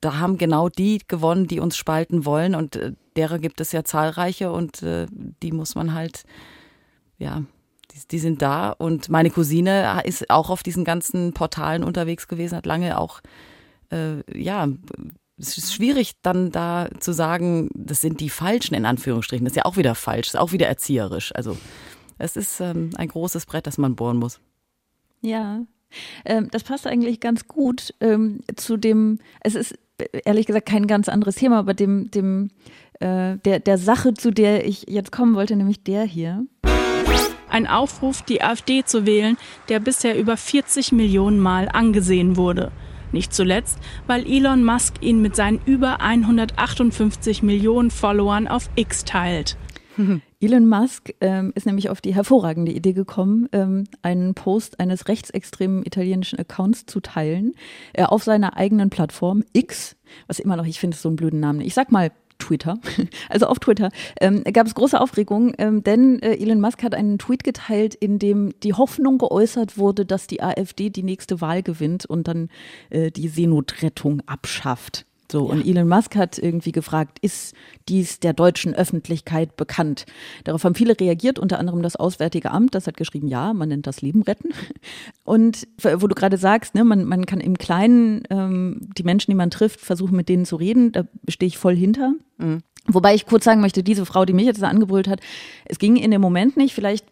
[0.00, 3.84] Da haben genau die gewonnen, die uns spalten wollen und äh, derer gibt es ja
[3.84, 5.06] zahlreiche und äh,
[5.42, 6.24] die muss man halt,
[7.18, 7.42] ja,
[8.10, 12.66] die, sind da und meine Cousine ist auch auf diesen ganzen Portalen unterwegs gewesen, hat
[12.66, 13.20] lange auch
[13.90, 14.66] äh, ja
[15.42, 19.44] es ist schwierig, dann da zu sagen, das sind die Falschen in Anführungsstrichen.
[19.44, 21.34] Das ist ja auch wieder falsch, das ist auch wieder erzieherisch.
[21.34, 21.58] Also
[22.18, 24.40] es ist ähm, ein großes Brett, das man bohren muss.
[25.20, 25.62] Ja,
[26.24, 29.74] ähm, das passt eigentlich ganz gut ähm, zu dem, es ist
[30.24, 32.50] ehrlich gesagt kein ganz anderes Thema, aber dem, dem
[33.00, 36.46] äh, der, der Sache, zu der ich jetzt kommen wollte, nämlich der hier.
[37.48, 39.36] Ein Aufruf, die AfD zu wählen,
[39.68, 42.72] der bisher über 40 Millionen Mal angesehen wurde.
[43.12, 49.56] Nicht zuletzt, weil Elon Musk ihn mit seinen über 158 Millionen Followern auf X teilt.
[50.40, 55.84] Elon Musk ähm, ist nämlich auf die hervorragende Idee gekommen, ähm, einen Post eines rechtsextremen
[55.84, 57.54] italienischen Accounts zu teilen,
[57.92, 59.96] äh, auf seiner eigenen Plattform X,
[60.26, 61.60] was immer noch, ich finde es so einen blöden Namen.
[61.60, 62.10] Ich sag mal
[62.42, 62.78] Twitter,
[63.28, 67.18] also auf Twitter, ähm, gab es große Aufregung, ähm, denn äh, Elon Musk hat einen
[67.18, 72.06] Tweet geteilt, in dem die Hoffnung geäußert wurde, dass die AfD die nächste Wahl gewinnt
[72.06, 72.48] und dann
[72.90, 75.06] äh, die Seenotrettung abschafft.
[75.32, 75.54] So, ja.
[75.54, 77.54] und Elon Musk hat irgendwie gefragt, ist
[77.88, 80.04] dies der deutschen Öffentlichkeit bekannt?
[80.44, 83.86] Darauf haben viele reagiert, unter anderem das Auswärtige Amt, das hat geschrieben, ja, man nennt
[83.86, 84.50] das Leben retten.
[85.24, 89.36] Und wo du gerade sagst, ne, man, man kann im Kleinen ähm, die Menschen, die
[89.36, 92.12] man trifft, versuchen, mit denen zu reden, da stehe ich voll hinter.
[92.36, 92.58] Mhm.
[92.86, 95.20] Wobei ich kurz sagen möchte, diese Frau, die mich jetzt da angebrüllt hat,
[95.64, 97.06] es ging in dem Moment nicht, vielleicht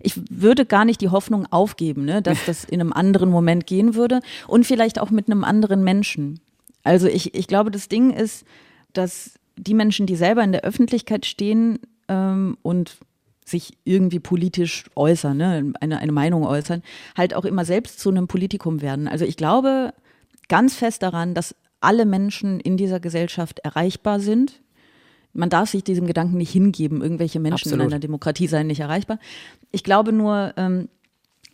[0.00, 3.96] ich würde gar nicht die Hoffnung aufgeben, ne, dass das in einem anderen Moment gehen
[3.96, 6.40] würde und vielleicht auch mit einem anderen Menschen.
[6.84, 8.44] Also ich, ich glaube, das Ding ist,
[8.92, 12.98] dass die Menschen, die selber in der Öffentlichkeit stehen ähm, und
[13.44, 16.82] sich irgendwie politisch äußern, ne, eine, eine Meinung äußern,
[17.16, 19.06] halt auch immer selbst zu einem Politikum werden.
[19.08, 19.92] Also ich glaube
[20.48, 24.62] ganz fest daran, dass alle Menschen in dieser Gesellschaft erreichbar sind.
[25.34, 27.86] Man darf sich diesem Gedanken nicht hingeben, irgendwelche Menschen Absolut.
[27.86, 29.18] in einer Demokratie seien nicht erreichbar.
[29.72, 30.88] Ich glaube nur, ähm,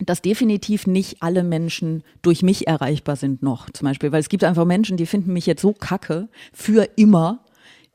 [0.07, 4.13] dass definitiv nicht alle Menschen durch mich erreichbar sind noch, zum Beispiel.
[4.13, 7.45] Weil es gibt einfach Menschen, die finden mich jetzt so kacke für immer.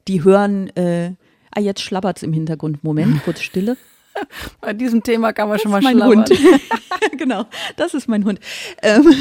[0.07, 1.11] Die hören, äh,
[1.51, 2.83] ah, jetzt schlappert's im Hintergrund.
[2.83, 3.77] Moment, kurz Stille.
[4.61, 6.29] Bei diesem Thema kann man das schon mal mein Hund.
[7.17, 8.39] genau, das ist mein Hund.
[8.81, 9.13] Ähm,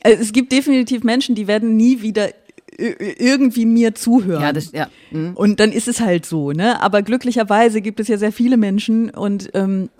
[0.00, 2.30] äh, es gibt definitiv Menschen, die werden nie wieder
[2.78, 4.42] irgendwie mir zuhören.
[4.42, 4.88] Ja, das, ja.
[5.10, 5.34] Mhm.
[5.34, 6.80] Und dann ist es halt so, ne?
[6.80, 9.90] Aber glücklicherweise gibt es ja sehr viele Menschen und ähm,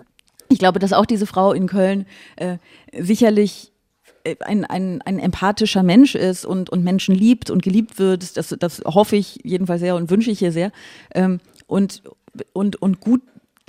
[0.51, 2.57] ich glaube, dass auch diese Frau in Köln äh,
[2.97, 3.71] sicherlich
[4.23, 8.37] äh, ein, ein, ein empathischer Mensch ist und, und Menschen liebt und geliebt wird.
[8.37, 10.71] Das, das hoffe ich jedenfalls sehr und wünsche ich ihr sehr.
[11.15, 12.03] Ähm, und,
[12.53, 13.21] und, und gut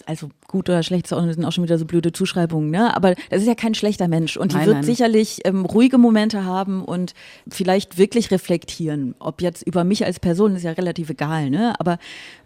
[0.07, 2.97] also gut oder schlecht sind auch schon wieder so blöde Zuschreibungen, ne?
[2.97, 4.85] Aber das ist ja kein schlechter Mensch und die nein, wird nein.
[4.85, 7.14] sicherlich ähm, ruhige Momente haben und
[7.49, 9.14] vielleicht wirklich reflektieren.
[9.18, 11.79] Ob jetzt über mich als Person ist ja relativ egal, ne?
[11.79, 11.99] Aber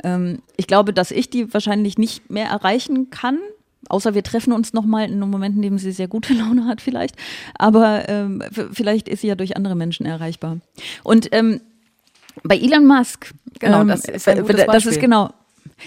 [0.05, 3.39] ähm, ich glaube, dass ich die wahrscheinlich nicht mehr erreichen kann,
[3.89, 6.81] Außer wir treffen uns nochmal in einem Moment, in dem sie sehr gute Laune hat
[6.81, 7.17] vielleicht.
[7.59, 10.59] Aber ähm, vielleicht ist sie ja durch andere Menschen erreichbar.
[11.03, 11.61] Und ähm,
[12.43, 15.31] bei Elon Musk, genau, ähm, das, ist ein das ist genau,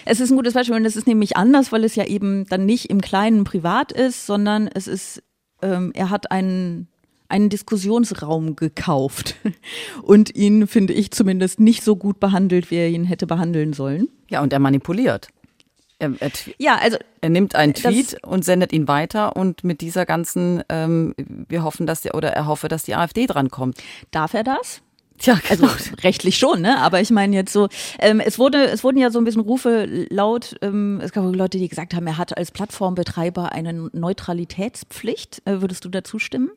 [0.05, 2.65] Es ist ein gutes Beispiel und es ist nämlich anders, weil es ja eben dann
[2.65, 5.21] nicht im Kleinen privat ist, sondern es ist,
[5.61, 6.87] ähm, er hat einen
[7.29, 9.35] einen Diskussionsraum gekauft
[10.01, 14.09] und ihn, finde ich zumindest, nicht so gut behandelt, wie er ihn hätte behandeln sollen.
[14.29, 15.29] Ja, und er manipuliert.
[15.99, 20.05] Er, er, ja, also er nimmt einen Tweet und sendet ihn weiter und mit dieser
[20.05, 23.77] ganzen, ähm, wir hoffen, dass der oder er hoffe, dass die AfD drankommt.
[24.11, 24.81] Darf er das?
[25.19, 25.67] Tja, genau.
[25.67, 26.79] also rechtlich schon, ne?
[26.79, 27.67] Aber ich meine jetzt so,
[27.99, 30.55] ähm, es wurde, es wurden ja so ein bisschen Rufe laut.
[30.61, 35.41] Ähm, es gab Leute, die gesagt haben, er hat als Plattformbetreiber eine Neutralitätspflicht.
[35.43, 36.51] Äh, würdest du dazu stimmen?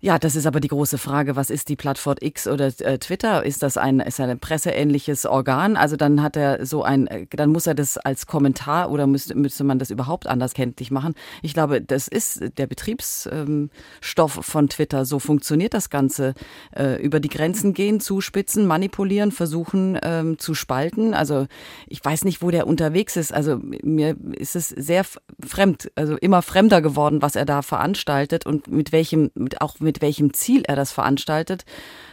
[0.00, 1.34] Ja, das ist aber die große Frage.
[1.34, 3.44] Was ist die Plattform X oder äh, Twitter?
[3.44, 5.76] Ist das ein, ist ein presseähnliches Organ?
[5.76, 9.34] Also dann hat er so ein, äh, dann muss er das als Kommentar oder müsste,
[9.34, 11.14] müsste man das überhaupt anders kenntlich machen?
[11.42, 15.04] Ich glaube, das ist der Betriebsstoff ähm, von Twitter.
[15.04, 16.34] So funktioniert das Ganze.
[16.76, 21.12] Äh, über die Grenzen gehen, zuspitzen, manipulieren, versuchen ähm, zu spalten.
[21.12, 21.48] Also
[21.88, 23.34] ich weiß nicht, wo der unterwegs ist.
[23.34, 25.04] Also mir ist es sehr
[25.44, 29.87] fremd, also immer fremder geworden, was er da veranstaltet und mit welchem, mit auch mit
[29.88, 31.64] mit welchem Ziel er das veranstaltet,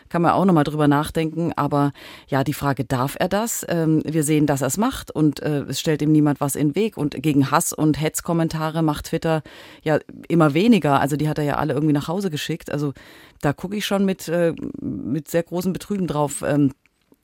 [0.08, 1.52] kann man auch nochmal drüber nachdenken.
[1.58, 1.92] Aber
[2.30, 3.66] ja, die Frage, darf er das?
[3.68, 6.70] Ähm, wir sehen, dass er es macht und äh, es stellt ihm niemand was in
[6.70, 6.96] den Weg.
[6.96, 9.44] Und gegen Hass und Hetzkommentare macht Twitter
[9.84, 11.02] ja immer weniger.
[11.02, 12.72] Also die hat er ja alle irgendwie nach Hause geschickt.
[12.72, 12.94] Also
[13.42, 16.44] da gucke ich schon mit, äh, mit sehr großem Betrügen drauf.
[16.48, 16.72] Ähm,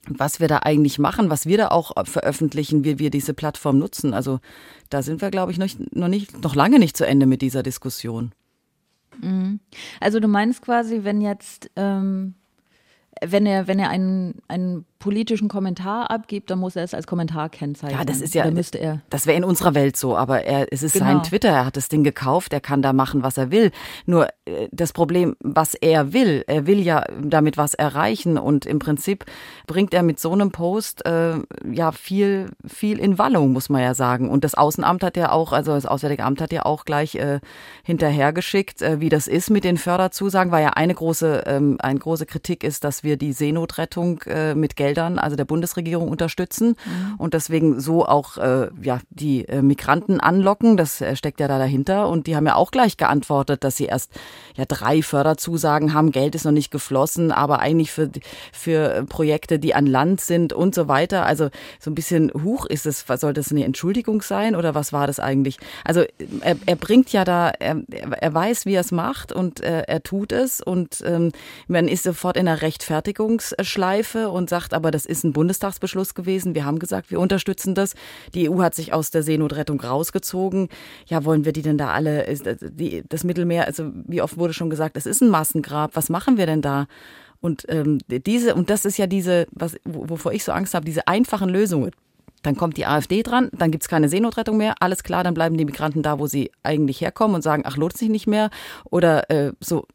[0.08, 4.14] was wir da eigentlich machen, was wir da auch veröffentlichen, wie wir diese Plattform nutzen.
[4.14, 4.40] Also
[4.90, 8.32] da sind wir, glaube ich, noch nicht, noch lange nicht zu Ende mit dieser Diskussion.
[9.20, 9.60] Mhm.
[10.00, 12.34] Also du meinst quasi, wenn jetzt, ähm,
[13.20, 17.48] wenn er, wenn er einen, einen politischen Kommentar abgibt, dann muss er es als Kommentar
[17.48, 17.98] kennzeichnen.
[17.98, 19.00] Ja, das ist ja, müsste er.
[19.10, 21.06] das wäre in unserer Welt so, aber er, es ist genau.
[21.06, 23.72] sein Twitter, er hat das Ding gekauft, er kann da machen, was er will.
[24.06, 28.78] Nur äh, das Problem, was er will, er will ja damit was erreichen und im
[28.78, 29.24] Prinzip
[29.66, 31.34] bringt er mit so einem Post äh,
[31.68, 34.30] ja viel, viel in Wallung, muss man ja sagen.
[34.30, 37.40] Und das Außenamt hat ja auch, also das Auswärtige Amt hat ja auch gleich äh,
[37.82, 42.24] hinterhergeschickt, äh, wie das ist mit den Förderzusagen, weil ja eine große, ähm, eine große
[42.24, 47.14] Kritik ist, dass wir die Seenotrettung äh, mit Geld Geldern, also der Bundesregierung unterstützen mhm.
[47.16, 50.76] und deswegen so auch äh, ja die äh, Migranten anlocken.
[50.76, 53.86] Das äh, steckt ja da dahinter und die haben ja auch gleich geantwortet, dass sie
[53.86, 54.12] erst
[54.54, 58.10] ja drei Förderzusagen haben, Geld ist noch nicht geflossen, aber eigentlich für
[58.52, 61.24] für Projekte, die an Land sind und so weiter.
[61.24, 61.48] Also
[61.80, 65.20] so ein bisschen hoch ist es, soll das eine Entschuldigung sein oder was war das
[65.20, 65.58] eigentlich?
[65.84, 66.04] Also
[66.40, 67.76] er, er bringt ja da, er,
[68.20, 71.32] er weiß, wie er es macht und äh, er tut es und ähm,
[71.66, 76.54] man ist sofort in einer Rechtfertigungsschleife und sagt, aber das ist ein Bundestagsbeschluss gewesen.
[76.54, 77.94] Wir haben gesagt, wir unterstützen das.
[78.34, 80.68] Die EU hat sich aus der Seenotrettung rausgezogen.
[81.06, 82.26] Ja, wollen wir die denn da alle,
[82.60, 85.94] die, das Mittelmeer, also wie oft wurde schon gesagt, es ist ein Massengrab.
[85.94, 86.86] Was machen wir denn da?
[87.40, 91.08] Und ähm, diese, und das ist ja diese, was, wovor ich so Angst habe, diese
[91.08, 91.90] einfachen Lösungen.
[92.42, 95.64] Dann kommt die AfD dran, dann gibt's keine Seenotrettung mehr, alles klar, dann bleiben die
[95.64, 98.50] Migranten da, wo sie eigentlich herkommen und sagen, ach, lohnt sich nicht mehr.
[98.84, 99.86] Oder äh, so,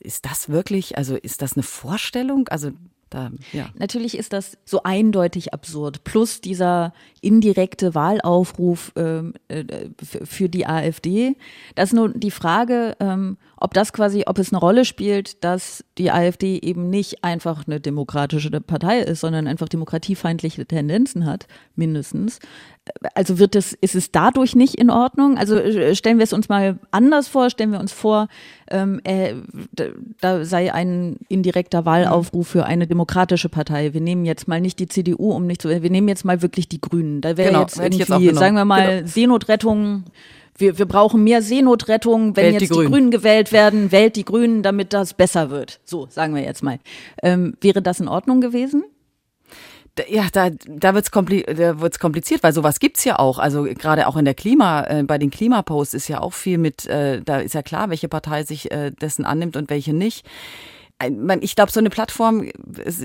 [0.00, 2.48] ist das wirklich, also ist das eine Vorstellung?
[2.48, 2.70] Also
[3.14, 3.68] da, ja.
[3.78, 6.02] Natürlich ist das so eindeutig absurd.
[6.02, 9.64] Plus dieser indirekte Wahlaufruf ähm, äh,
[10.02, 11.36] für die AfD.
[11.76, 15.82] Das ist nur die Frage, ähm, ob das quasi, ob es eine Rolle spielt, dass
[15.96, 22.40] die AfD eben nicht einfach eine demokratische Partei ist, sondern einfach demokratiefeindliche Tendenzen hat, mindestens.
[23.14, 25.38] Also wird es, ist es dadurch nicht in Ordnung?
[25.38, 28.28] Also äh, stellen wir es uns mal anders vor, stellen wir uns vor,
[28.70, 29.32] ähm, äh,
[30.20, 33.94] da sei ein indirekter Wahlaufruf für eine demokratische Partei.
[33.94, 36.68] Wir nehmen jetzt mal nicht die CDU, um nicht zu, wir nehmen jetzt mal wirklich
[36.68, 37.22] die Grünen.
[37.22, 39.08] Da wäre genau, jetzt irgendwie, jetzt sagen wir mal, genau.
[39.08, 40.04] Seenotrettung
[40.56, 42.86] wir, wir brauchen mehr Seenotrettung, wenn wählt jetzt die Grünen.
[42.86, 43.10] die Grünen.
[43.10, 45.80] gewählt werden, wählt die Grünen, damit das besser wird.
[45.84, 46.78] So, sagen wir jetzt mal.
[47.22, 48.84] Ähm, wäre das in Ordnung gewesen?
[50.08, 53.38] ja, da, da wird's kompli da wird's kompliziert, weil sowas gibt's ja auch.
[53.38, 56.86] Also gerade auch in der Klima, äh, bei den Klimaposts ist ja auch viel mit,
[56.86, 60.26] äh, da ist ja klar, welche Partei sich äh, dessen annimmt und welche nicht
[61.40, 62.48] ich glaube, so eine Plattform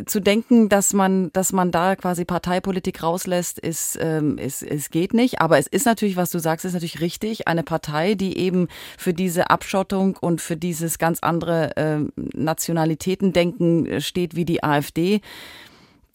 [0.05, 5.13] zu denken, dass man, dass man da quasi Parteipolitik rauslässt, ist, ähm, ist, es geht
[5.13, 5.41] nicht.
[5.41, 7.47] Aber es ist natürlich, was du sagst, ist natürlich richtig.
[7.47, 14.35] Eine Partei, die eben für diese Abschottung und für dieses ganz andere äh, Nationalitätendenken steht
[14.35, 15.21] wie die AfD,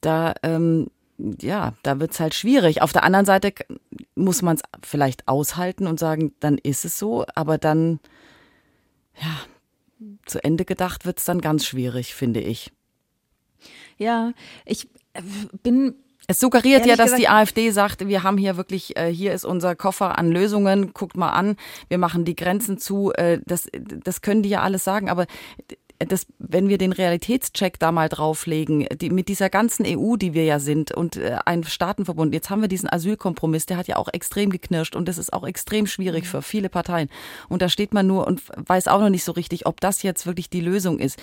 [0.01, 2.83] da ähm, ja, da wird's halt schwierig.
[2.83, 3.53] Auf der anderen Seite
[4.15, 8.01] muss man es vielleicht aushalten und sagen, dann ist es so, aber dann,
[9.21, 9.37] ja,
[10.27, 12.73] zu Ende gedacht wird es dann ganz schwierig, finde ich.
[13.97, 14.33] Ja,
[14.65, 15.23] ich äh,
[15.63, 19.35] bin es suggeriert ja, dass gesagt, die AfD sagt, wir haben hier wirklich, äh, hier
[19.35, 21.57] ist unser Koffer an Lösungen, guckt mal an,
[21.89, 23.13] wir machen die Grenzen zu.
[23.13, 25.27] Äh, das, das können die ja alles sagen, aber
[25.99, 30.45] das, wenn wir den Realitätscheck da mal drauflegen, die, mit dieser ganzen EU, die wir
[30.45, 34.09] ja sind und äh, ein Staatenverbund, jetzt haben wir diesen Asylkompromiss, der hat ja auch
[34.13, 37.09] extrem geknirscht und das ist auch extrem schwierig für viele Parteien.
[37.49, 40.27] Und da steht man nur und weiß auch noch nicht so richtig, ob das jetzt
[40.27, 41.19] wirklich die Lösung ist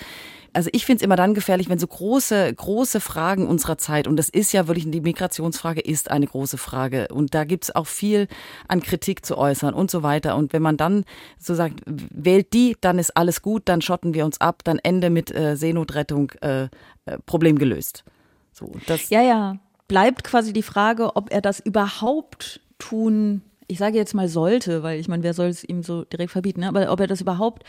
[0.52, 4.16] also ich finde es immer dann gefährlich, wenn so große, große Fragen unserer Zeit, und
[4.16, 7.08] das ist ja wirklich, die Migrationsfrage ist eine große Frage.
[7.08, 8.28] Und da gibt es auch viel
[8.68, 10.36] an Kritik zu äußern und so weiter.
[10.36, 11.04] Und wenn man dann
[11.38, 15.10] so sagt, wählt die, dann ist alles gut, dann schotten wir uns ab, dann Ende
[15.10, 18.04] mit äh, Seenotrettung, äh, äh, Problem gelöst.
[18.52, 19.56] So, das ja, ja.
[19.88, 24.98] Bleibt quasi die Frage, ob er das überhaupt tun, ich sage jetzt mal sollte, weil
[24.98, 26.68] ich meine, wer soll es ihm so direkt verbieten, ne?
[26.68, 27.64] aber ob er das überhaupt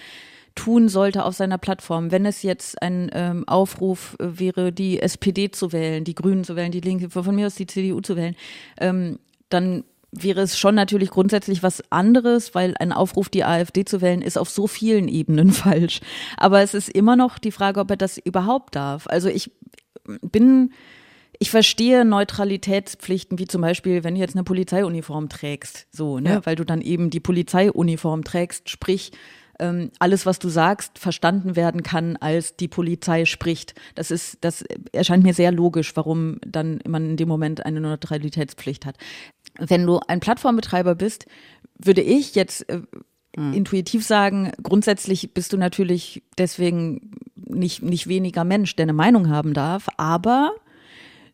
[0.56, 2.12] tun sollte auf seiner Plattform.
[2.12, 6.56] Wenn es jetzt ein ähm, Aufruf äh, wäre, die SPD zu wählen, die Grünen zu
[6.56, 8.36] wählen, die Linke, von mir aus die CDU zu wählen,
[8.80, 14.02] ähm, dann wäre es schon natürlich grundsätzlich was anderes, weil ein Aufruf, die AfD zu
[14.02, 16.02] wählen, ist auf so vielen Ebenen falsch.
[16.38, 19.08] Aber es ist immer noch die Frage, ob er das überhaupt darf.
[19.08, 19.52] Also ich
[20.22, 20.72] bin,
[21.40, 26.46] ich verstehe Neutralitätspflichten, wie zum Beispiel, wenn du jetzt eine Polizeiuniform trägst, so, ne, ja.
[26.46, 29.12] weil du dann eben die Polizeiuniform trägst, sprich,
[29.64, 33.74] ähm, alles, was du sagst, verstanden werden kann, als die Polizei spricht.
[33.96, 38.86] Das ist, das erscheint mir sehr logisch, warum dann man in dem Moment eine Neutralitätspflicht
[38.86, 38.98] hat.
[39.58, 41.28] Wenn du ein Plattformbetreiber bist,
[41.78, 42.82] würde ich jetzt äh,
[43.38, 43.54] mhm.
[43.54, 49.54] intuitiv sagen, grundsätzlich bist du natürlich deswegen nicht, nicht weniger Mensch, der eine Meinung haben
[49.54, 50.52] darf, aber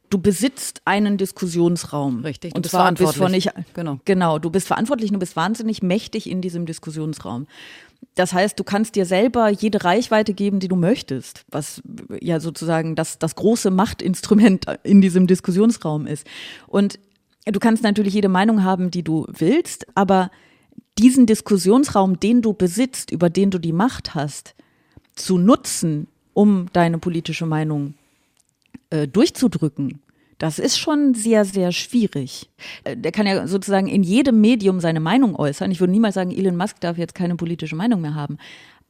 [0.10, 2.22] du besitzt einen Diskussionsraum.
[2.22, 2.56] Richtig.
[2.56, 4.00] Und zwar bist du nicht, genau.
[4.06, 7.48] genau, du bist verantwortlich und du bist wahnsinnig mächtig in diesem Diskussionsraum.
[8.16, 11.82] Das heißt, du kannst dir selber jede Reichweite geben, die du möchtest, was
[12.22, 16.26] ja sozusagen das, das große Machtinstrument in diesem Diskussionsraum ist.
[16.68, 17.00] Und
[17.46, 20.32] du kannst natürlich jede Meinung haben, die du willst, aber
[20.98, 24.56] diesen Diskussionsraum, den du besitzt, über den du die Macht hast,
[25.16, 27.94] zu nutzen, um deine politische Meinung
[28.90, 30.02] äh, durchzudrücken,
[30.40, 32.50] das ist schon sehr, sehr schwierig.
[32.86, 35.70] Äh, der kann ja sozusagen in jedem Medium seine Meinung äußern.
[35.70, 38.38] Ich würde niemals sagen, Elon Musk darf jetzt keine politische Meinung mehr haben.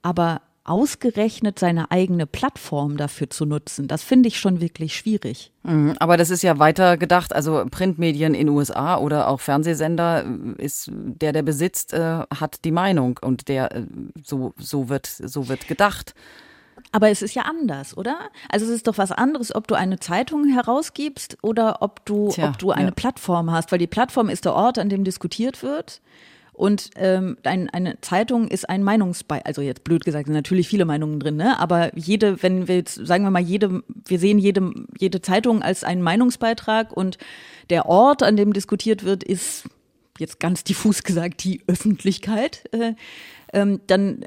[0.02, 5.52] Aber ausgerechnet seine eigene Plattform dafür zu nutzen, das finde ich schon wirklich schwierig.
[5.64, 7.34] Mhm, aber das ist ja weiter gedacht.
[7.34, 12.72] Also Printmedien in USA oder auch Fernsehsender äh, ist der, der besitzt, äh, hat die
[12.72, 13.84] Meinung und der äh,
[14.24, 16.14] so so wird so wird gedacht.
[16.92, 18.18] Aber es ist ja anders, oder?
[18.50, 22.50] Also es ist doch was anderes, ob du eine Zeitung herausgibst oder ob du, Tja,
[22.50, 22.92] ob du eine ja.
[22.92, 26.02] Plattform hast, weil die Plattform ist der Ort, an dem diskutiert wird.
[26.60, 30.84] Und ähm, ein, eine Zeitung ist ein Meinungsbeitrag, also jetzt blöd gesagt, sind natürlich viele
[30.84, 31.58] Meinungen drin, ne?
[31.58, 35.86] Aber jede, wenn wir jetzt, sagen wir mal, jede, wir sehen jede, jede Zeitung als
[35.86, 37.18] einen Meinungsbeitrag und
[37.70, 39.70] der Ort, an dem diskutiert wird, ist
[40.20, 42.64] jetzt ganz diffus gesagt die Öffentlichkeit.
[42.72, 42.94] Äh,
[43.52, 44.26] ähm, dann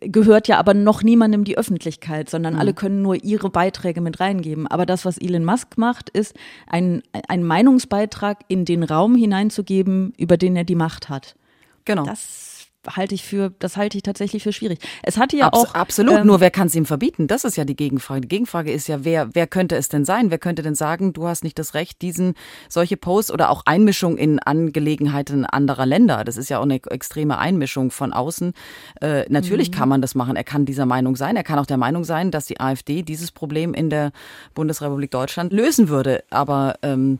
[0.00, 2.60] gehört ja aber noch niemandem die Öffentlichkeit, sondern mhm.
[2.60, 4.66] alle können nur ihre Beiträge mit reingeben.
[4.66, 6.34] Aber das, was Elon Musk macht, ist,
[6.66, 11.36] einen, einen Meinungsbeitrag in den Raum hineinzugeben, über den er die Macht hat.
[11.84, 12.04] Genau.
[12.04, 12.45] Das
[12.94, 14.78] halte ich für, das halte ich tatsächlich für schwierig.
[15.02, 16.20] Es hatte ja Abs auch absolut.
[16.20, 17.26] Ähm, nur wer kann es ihm verbieten?
[17.26, 18.22] Das ist ja die Gegenfrage.
[18.22, 20.30] Die Gegenfrage ist ja, wer wer könnte es denn sein?
[20.30, 22.34] Wer könnte denn sagen, du hast nicht das Recht, diesen
[22.68, 26.24] solche Posts oder auch Einmischung in Angelegenheiten anderer Länder?
[26.24, 28.52] Das ist ja auch eine extreme Einmischung von außen.
[29.00, 29.74] Äh, natürlich mhm.
[29.74, 30.36] kann man das machen.
[30.36, 31.36] Er kann dieser Meinung sein.
[31.36, 34.12] Er kann auch der Meinung sein, dass die AfD dieses Problem in der
[34.54, 36.24] Bundesrepublik Deutschland lösen würde.
[36.30, 37.18] Aber ähm,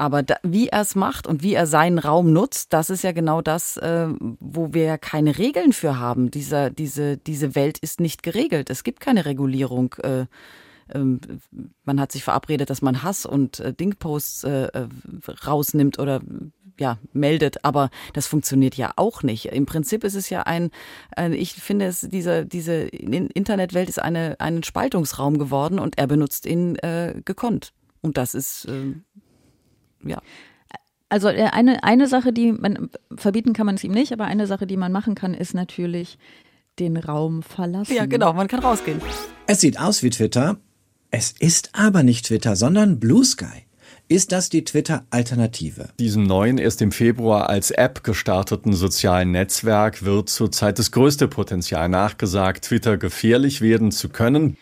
[0.00, 3.12] aber da, wie er es macht und wie er seinen Raum nutzt, das ist ja
[3.12, 6.30] genau das, äh, wo wir keine Regeln für haben.
[6.30, 8.70] Dieser, diese, diese Welt ist nicht geregelt.
[8.70, 9.94] Es gibt keine Regulierung.
[10.02, 10.24] Äh,
[10.94, 11.20] ähm,
[11.84, 14.88] man hat sich verabredet, dass man Hass und äh, Dingposts äh, äh,
[15.46, 16.22] rausnimmt oder
[16.78, 19.52] ja, meldet, aber das funktioniert ja auch nicht.
[19.52, 20.70] Im Prinzip ist es ja ein,
[21.14, 26.46] ein ich finde es, diese, diese Internetwelt ist eine, ein Spaltungsraum geworden und er benutzt
[26.46, 27.74] ihn äh, gekonnt.
[28.00, 28.94] Und das ist, äh,
[30.04, 30.20] ja.
[31.08, 34.46] Also äh, eine, eine Sache, die man verbieten kann man es ihm nicht, aber eine
[34.46, 36.18] Sache, die man machen kann, ist natürlich
[36.78, 37.94] den Raum verlassen.
[37.94, 39.00] Ja, genau, man kann rausgehen.
[39.46, 40.58] Es sieht aus wie Twitter.
[41.10, 43.66] Es ist aber nicht Twitter, sondern Blue Sky.
[44.06, 45.90] Ist das die Twitter-Alternative?
[46.00, 51.88] Diesem neuen, erst im Februar als App gestarteten sozialen Netzwerk wird zurzeit das größte Potenzial
[51.88, 54.56] nachgesagt, Twitter gefährlich werden zu können.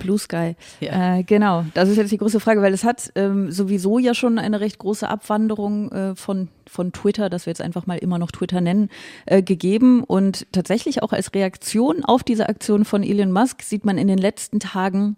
[0.00, 0.56] Blue Sky.
[0.80, 1.18] Ja.
[1.18, 4.38] Äh, genau, das ist jetzt die große Frage, weil es hat ähm, sowieso ja schon
[4.38, 8.30] eine recht große Abwanderung äh, von, von Twitter, das wir jetzt einfach mal immer noch
[8.30, 8.90] Twitter nennen,
[9.26, 10.02] äh, gegeben.
[10.04, 14.18] Und tatsächlich auch als Reaktion auf diese Aktion von Elon Musk sieht man in den
[14.18, 15.16] letzten Tagen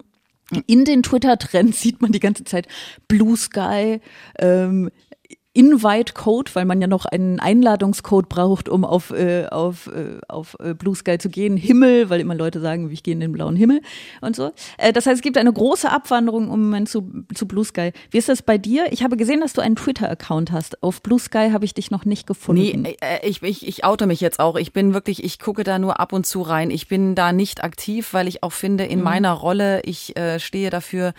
[0.67, 2.67] in den Twitter-Trends sieht man die ganze Zeit
[3.07, 4.01] Blue Sky,
[4.39, 4.91] ähm,
[5.59, 10.73] Invite-Code, weil man ja noch einen Einladungscode braucht, um auf, äh, auf, äh, auf äh,
[10.73, 11.57] Blue Sky zu gehen.
[11.57, 13.81] Himmel, weil immer Leute sagen, ich gehe in den blauen Himmel
[14.21, 14.53] und so.
[14.77, 17.91] Äh, das heißt, es gibt eine große Abwanderung im Moment zu, zu Blue Sky.
[18.13, 18.93] Wie ist das bei dir?
[18.93, 20.81] Ich habe gesehen, dass du einen Twitter-Account hast.
[20.81, 22.83] Auf Blue Sky habe ich dich noch nicht gefunden.
[22.83, 24.55] Nee, äh, ich, ich, ich oute mich jetzt auch.
[24.55, 26.71] Ich bin wirklich, ich gucke da nur ab und zu rein.
[26.71, 29.05] Ich bin da nicht aktiv, weil ich auch finde, in mhm.
[29.05, 31.15] meiner Rolle, ich äh, stehe dafür,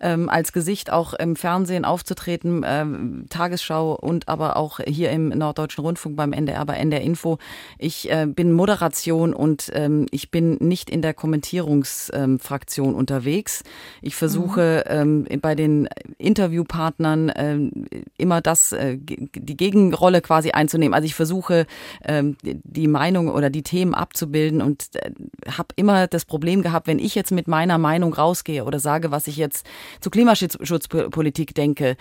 [0.00, 5.84] ähm, als Gesicht auch im Fernsehen aufzutreten, ähm, Tagesschau und aber auch hier im Norddeutschen
[5.84, 7.38] Rundfunk beim NDR, bei NDR Info.
[7.78, 13.62] Ich äh, bin Moderation und ähm, ich bin nicht in der Kommentierungsfraktion ähm, unterwegs.
[14.00, 15.26] Ich versuche mhm.
[15.30, 20.94] ähm, bei den Interviewpartnern ähm, immer das, äh, die Gegenrolle quasi einzunehmen.
[20.94, 21.66] Also ich versuche
[22.04, 25.10] ähm, die Meinung oder die Themen abzubilden und äh,
[25.50, 29.26] habe immer das Problem gehabt, wenn ich jetzt mit meiner Meinung rausgehe oder sage, was
[29.26, 29.66] ich jetzt
[30.00, 31.96] zu Klimaschutzpolitik denke,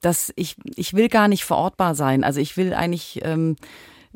[0.00, 2.24] dass ich, ich will gar nicht verortbar sein.
[2.24, 3.56] Also ich will eigentlich, ähm,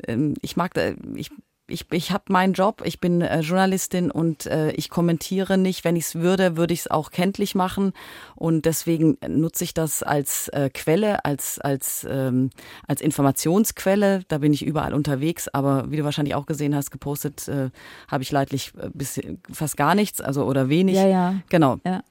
[0.07, 0.71] ähm ich mag,
[1.15, 1.31] ich
[1.71, 5.83] ich, ich habe meinen Job, ich bin äh, Journalistin und äh, ich kommentiere nicht.
[5.83, 7.93] Wenn ich es würde, würde ich es auch kenntlich machen.
[8.35, 12.49] Und deswegen nutze ich das als äh, Quelle, als, als, ähm,
[12.87, 14.23] als Informationsquelle.
[14.27, 15.47] Da bin ich überall unterwegs.
[15.47, 17.69] Aber wie du wahrscheinlich auch gesehen hast, gepostet äh,
[18.09, 19.19] habe ich leidlich äh, bis,
[19.51, 20.95] fast gar nichts, also oder wenig.
[20.95, 21.35] Ja, ja.
[21.49, 21.77] Genau.
[21.85, 22.03] Ja.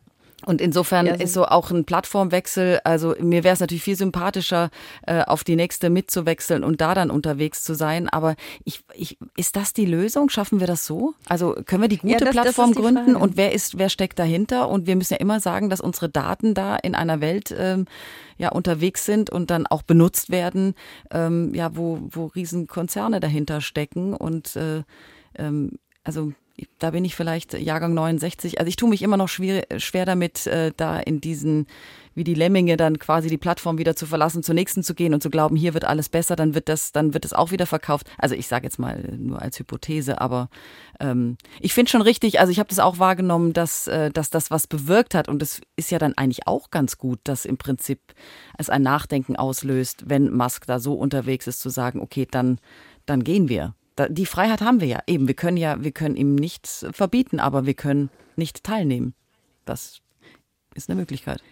[0.47, 4.71] Und insofern ja, ist so auch ein Plattformwechsel, also mir wäre es natürlich viel sympathischer,
[5.07, 8.09] äh, auf die nächste mitzuwechseln und da dann unterwegs zu sein.
[8.09, 10.31] Aber ich, ich, ist das die Lösung?
[10.31, 11.15] Schaffen wir das so?
[11.29, 14.19] Also können wir die gute ja, das, Plattform das gründen und wer ist, wer steckt
[14.19, 14.69] dahinter?
[14.69, 17.87] Und wir müssen ja immer sagen, dass unsere Daten da in einer Welt ähm,
[18.39, 20.75] ja unterwegs sind und dann auch benutzt werden,
[21.11, 24.83] ähm, ja, wo, wo Riesenkonzerne dahinter stecken und äh,
[25.37, 26.33] ähm, also
[26.79, 28.59] da bin ich vielleicht Jahrgang 69.
[28.59, 31.67] Also ich tue mich immer noch schwer, schwer damit, äh, da in diesen,
[32.15, 35.23] wie die Lemminge dann quasi die Plattform wieder zu verlassen, zur nächsten zu gehen und
[35.23, 38.11] zu glauben, hier wird alles besser, dann wird das, dann wird es auch wieder verkauft.
[38.19, 40.49] Also ich sage jetzt mal nur als Hypothese, aber
[40.99, 44.51] ähm, ich finde schon richtig, also ich habe das auch wahrgenommen, dass, äh, dass das
[44.51, 48.01] was bewirkt hat und es ist ja dann eigentlich auch ganz gut, dass im Prinzip
[48.59, 52.59] es ein Nachdenken auslöst, wenn Musk da so unterwegs ist, zu sagen, okay, dann,
[53.07, 53.75] dann gehen wir
[54.09, 55.03] die Freiheit haben wir ja.
[55.07, 59.15] Eben, wir können ja, wir können ihm nichts verbieten, aber wir können nicht teilnehmen.
[59.65, 60.01] Das
[60.75, 61.43] ist eine Möglichkeit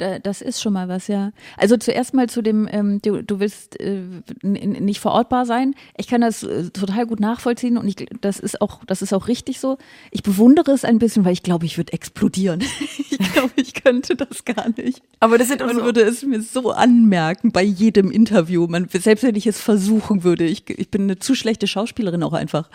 [0.00, 1.32] das ist schon mal was, ja.
[1.56, 4.02] Also zuerst mal zu dem, ähm, du, du willst äh,
[4.42, 5.74] nicht verortbar sein.
[5.96, 9.28] Ich kann das äh, total gut nachvollziehen und ich, das ist auch, das ist auch
[9.28, 9.78] richtig so.
[10.10, 12.60] Ich bewundere es ein bisschen, weil ich glaube, ich würde explodieren.
[13.10, 15.02] ich glaube, ich könnte das gar nicht.
[15.20, 18.66] Aber das sind man so würde es mir so anmerken bei jedem Interview.
[18.66, 22.32] Man, selbst wenn ich es versuchen würde, ich, ich bin eine zu schlechte Schauspielerin auch
[22.32, 22.70] einfach.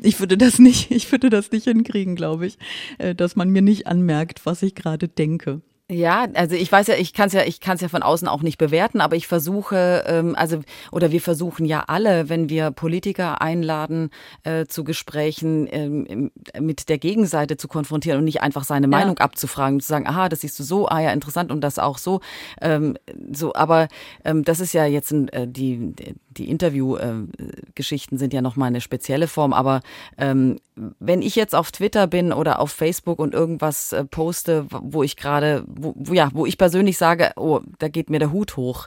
[0.00, 2.58] Ich würde das nicht, ich würde das nicht hinkriegen, glaube ich,
[2.98, 5.60] äh, dass man mir nicht anmerkt, was ich gerade denke.
[5.90, 8.28] Ja, also ich weiß ja, ich kann es ja, ich kann es ja von außen
[8.28, 10.60] auch nicht bewerten, aber ich versuche, ähm, also
[10.92, 14.10] oder wir versuchen ja alle, wenn wir Politiker einladen
[14.44, 16.30] äh, zu Gesprächen, ähm,
[16.60, 18.90] mit der Gegenseite zu konfrontieren und nicht einfach seine ja.
[18.90, 21.98] Meinung abzufragen, zu sagen, aha, das siehst du so, ah ja, interessant und das auch
[21.98, 22.20] so,
[22.60, 22.96] ähm,
[23.32, 23.52] so.
[23.54, 23.88] Aber
[24.24, 29.28] ähm, das ist ja jetzt äh, die die Interview-Geschichten äh, sind ja nochmal eine spezielle
[29.28, 29.80] Form, aber
[30.16, 30.58] ähm,
[30.98, 35.16] wenn ich jetzt auf Twitter bin oder auf Facebook und irgendwas äh, poste, wo ich
[35.16, 38.86] gerade, wo, wo, ja, wo ich persönlich sage, oh, da geht mir der Hut hoch.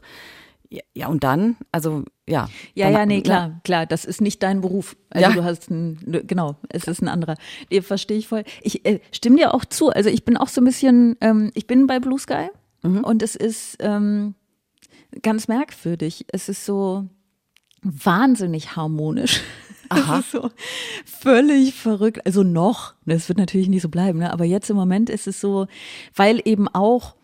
[0.69, 2.49] Ja, ja und dann, also ja.
[2.73, 3.59] Ja, dann, ja, nee, klar, ja.
[3.63, 4.95] klar, das ist nicht dein Beruf.
[5.09, 5.35] Also ja.
[5.35, 7.35] du hast ein, genau, es ist ein anderer.
[7.69, 8.43] Nee, verstehe ich voll.
[8.61, 9.89] Ich äh, stimme dir auch zu.
[9.89, 12.47] Also ich bin auch so ein bisschen, ähm, ich bin bei Blue Sky
[12.81, 13.03] mhm.
[13.03, 14.35] und es ist ähm,
[15.21, 16.25] ganz merkwürdig.
[16.31, 17.07] Es ist so,
[17.83, 19.41] wahnsinnig harmonisch.
[19.89, 20.17] Aha.
[20.17, 20.49] Das ist so
[21.05, 22.25] völlig verrückt.
[22.25, 24.31] Also noch, das wird natürlich nicht so bleiben, ne?
[24.33, 25.67] aber jetzt im Moment ist es so,
[26.15, 27.15] weil eben auch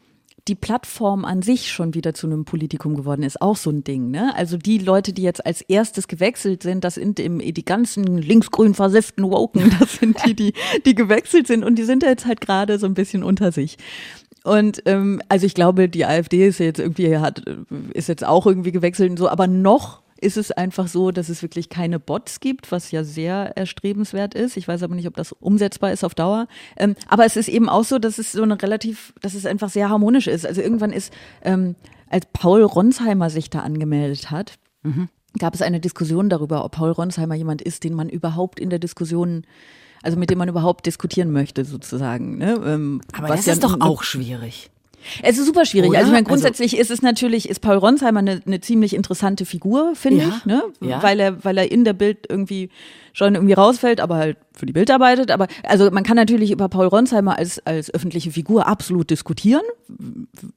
[0.47, 4.09] die Plattform an sich schon wieder zu einem Politikum geworden ist, auch so ein Ding.
[4.09, 4.35] Ne?
[4.35, 8.73] Also die Leute, die jetzt als erstes gewechselt sind, das sind im, die ganzen linksgrün
[8.73, 10.53] versifften Woken, das sind die, die,
[10.85, 13.77] die gewechselt sind und die sind jetzt halt gerade so ein bisschen unter sich.
[14.43, 17.43] Und ähm, also ich glaube, die AfD ist jetzt irgendwie hat
[17.93, 21.41] ist jetzt auch irgendwie gewechselt und so, aber noch ist es einfach so, dass es
[21.41, 24.57] wirklich keine Bots gibt, was ja sehr erstrebenswert ist.
[24.57, 26.47] Ich weiß aber nicht, ob das umsetzbar ist auf Dauer.
[26.77, 29.69] Ähm, aber es ist eben auch so, dass es so eine relativ, dass es einfach
[29.69, 30.45] sehr harmonisch ist.
[30.45, 31.13] Also irgendwann ist,
[31.43, 31.75] ähm,
[32.09, 35.09] als Paul Ronsheimer sich da angemeldet hat, mhm.
[35.37, 38.79] gab es eine Diskussion darüber, ob Paul Ronsheimer jemand ist, den man überhaupt in der
[38.79, 39.45] Diskussion
[40.01, 42.37] also mit dem man überhaupt diskutieren möchte, sozusagen.
[42.37, 42.61] Ne?
[42.65, 44.71] Ähm, Aber das ist doch auch schwierig.
[45.23, 45.89] Es ist super schwierig.
[45.89, 45.99] Oder?
[45.99, 49.45] Also ich meine, grundsätzlich also, ist es natürlich, ist Paul Ronsheimer eine, eine ziemlich interessante
[49.45, 50.63] Figur, finde ja, ich, ne?
[50.81, 51.01] Ja.
[51.01, 52.69] Weil er, weil er in der Bild irgendwie
[53.19, 56.69] schon irgendwie rausfällt, aber halt für die Bild arbeitet, aber also man kann natürlich über
[56.69, 59.61] Paul Ronsheimer als, als öffentliche Figur absolut diskutieren,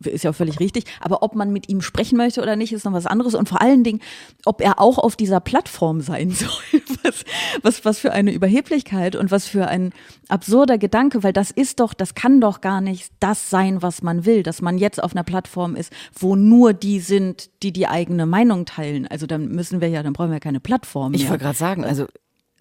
[0.05, 2.93] ist ja völlig richtig, aber ob man mit ihm sprechen möchte oder nicht, ist noch
[2.93, 3.35] was anderes.
[3.35, 4.01] Und vor allen Dingen,
[4.45, 7.25] ob er auch auf dieser Plattform sein soll, was,
[7.63, 9.93] was, was für eine Überheblichkeit und was für ein
[10.29, 14.25] absurder Gedanke, weil das ist doch, das kann doch gar nicht das sein, was man
[14.25, 18.27] will, dass man jetzt auf einer Plattform ist, wo nur die sind, die die eigene
[18.27, 19.09] Meinung teilen.
[19.09, 21.21] Also dann müssen wir ja, dann brauchen wir ja keine Plattform mehr.
[21.21, 22.07] Ich wollte gerade sagen, also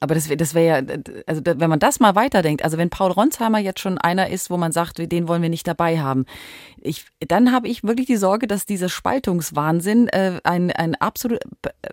[0.02, 0.96] aber das, das wäre ja,
[1.28, 4.58] also wenn man das mal weiterdenkt, also wenn Paul Ronsheimer jetzt schon einer ist, wo
[4.58, 6.26] man sagt, den wollen wir nicht dabei haben,
[6.82, 11.40] ich, dann habe ich wirklich die Sorge, dass dieser Spaltungswahnsinn äh, ein, ein absolut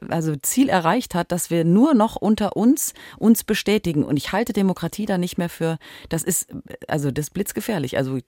[0.09, 4.05] also Ziel erreicht hat, dass wir nur noch unter uns uns bestätigen.
[4.05, 5.77] Und ich halte Demokratie da nicht mehr für,
[6.09, 6.49] das ist,
[6.89, 7.99] also das ist blitzgefährlich.
[7.99, 8.21] Also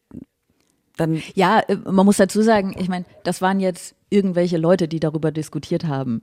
[0.98, 1.22] dann.
[1.34, 5.30] Ja, äh, man muss dazu sagen, ich meine, das waren jetzt irgendwelche Leute, die darüber
[5.30, 6.22] diskutiert haben.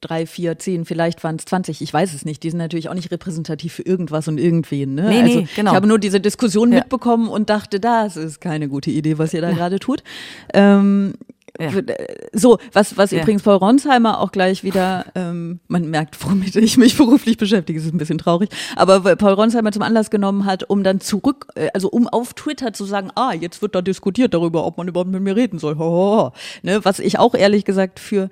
[0.00, 2.42] Drei, vier, zehn, vielleicht waren es 20, ich weiß es nicht.
[2.42, 4.94] Die sind natürlich auch nicht repräsentativ für irgendwas und irgendwen.
[4.94, 5.08] Ne?
[5.08, 5.70] Nee, also, nee, genau.
[5.72, 6.78] Ich habe nur diese Diskussion ja.
[6.78, 9.54] mitbekommen und dachte, das ist keine gute Idee, was ihr da ja.
[9.54, 10.02] gerade tut.
[10.54, 11.14] Ähm,
[11.60, 11.70] ja.
[12.32, 13.20] So, was, was ja.
[13.20, 17.92] übrigens Paul Ronsheimer auch gleich wieder, ähm, man merkt, womit ich mich beruflich beschäftige, ist
[17.92, 21.88] ein bisschen traurig, aber Paul Ronsheimer zum Anlass genommen hat, um dann zurück, äh, also
[21.88, 25.22] um auf Twitter zu sagen, ah, jetzt wird da diskutiert darüber, ob man überhaupt mit
[25.22, 25.76] mir reden soll.
[25.78, 26.32] Ho.
[26.62, 28.30] Ne, was ich auch ehrlich gesagt für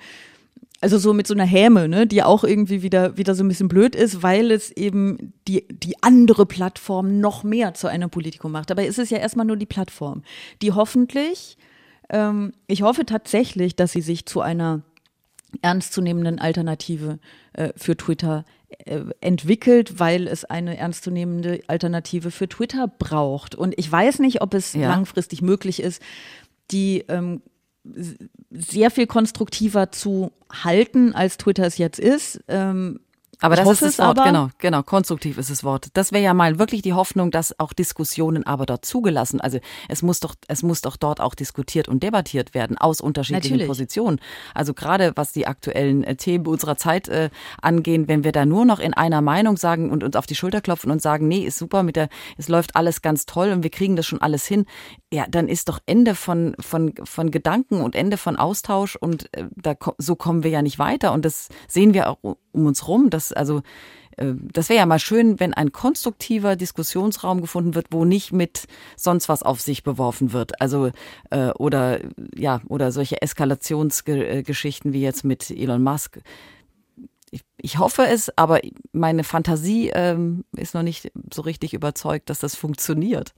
[0.82, 3.68] also so mit so einer Häme, ne, die auch irgendwie wieder, wieder so ein bisschen
[3.68, 8.70] blöd ist, weil es eben die, die andere Plattform noch mehr zu einer Politikum macht.
[8.70, 10.22] Aber es ist ja erstmal nur die Plattform,
[10.62, 11.58] die hoffentlich
[12.10, 14.82] ähm, ich hoffe tatsächlich, dass sie sich zu einer
[15.62, 17.18] ernstzunehmenden Alternative
[17.54, 23.54] äh, für Twitter äh, entwickelt, weil es eine ernstzunehmende Alternative für Twitter braucht.
[23.54, 24.88] Und ich weiß nicht, ob es ja.
[24.88, 26.02] langfristig möglich ist,
[26.70, 27.42] die ähm,
[28.50, 32.42] sehr viel konstruktiver zu halten, als Twitter es jetzt ist.
[32.48, 33.00] Ähm,
[33.40, 35.88] aber das ist das Wort, aber, genau, genau, konstruktiv ist das Wort.
[35.94, 39.40] Das wäre ja mal wirklich die Hoffnung, dass auch Diskussionen aber dort zugelassen.
[39.40, 43.54] Also es muss doch, es muss doch dort auch diskutiert und debattiert werden aus unterschiedlichen
[43.54, 43.68] Natürlich.
[43.68, 44.20] Positionen.
[44.54, 47.30] Also gerade was die aktuellen äh, Themen unserer Zeit äh,
[47.62, 50.60] angehen, wenn wir da nur noch in einer Meinung sagen und uns auf die Schulter
[50.60, 53.70] klopfen und sagen, nee, ist super mit der, es läuft alles ganz toll und wir
[53.70, 54.66] kriegen das schon alles hin,
[55.12, 59.44] ja, dann ist doch Ende von, von, von Gedanken und Ende von Austausch und äh,
[59.56, 63.10] da, so kommen wir ja nicht weiter und das sehen wir auch um uns rum,
[63.10, 63.62] dass also
[64.16, 68.66] äh, das wäre ja mal schön, wenn ein konstruktiver Diskussionsraum gefunden wird, wo nicht mit
[68.96, 70.60] sonst was auf sich beworfen wird.
[70.60, 70.90] Also
[71.30, 72.00] äh, oder
[72.34, 76.20] ja oder solche Eskalationsgeschichten wie jetzt mit Elon Musk.
[77.32, 78.60] Ich, ich hoffe es, aber
[78.92, 83.34] meine Fantasie ähm, ist noch nicht so richtig überzeugt, dass das funktioniert.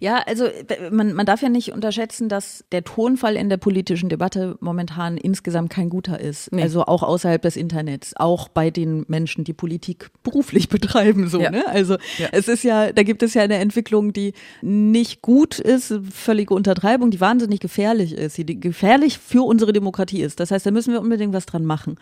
[0.00, 0.46] Ja, also
[0.90, 5.70] man, man darf ja nicht unterschätzen, dass der Tonfall in der politischen Debatte momentan insgesamt
[5.70, 6.52] kein guter ist.
[6.52, 6.62] Nee.
[6.62, 11.28] Also auch außerhalb des Internets, auch bei den Menschen, die Politik beruflich betreiben.
[11.28, 11.50] So, ja.
[11.50, 11.66] ne?
[11.68, 12.28] Also ja.
[12.32, 17.10] es ist ja, da gibt es ja eine Entwicklung, die nicht gut ist, völlige Untertreibung,
[17.10, 20.40] die wahnsinnig gefährlich ist, die gefährlich für unsere Demokratie ist.
[20.40, 21.96] Das heißt, da müssen wir unbedingt was dran machen.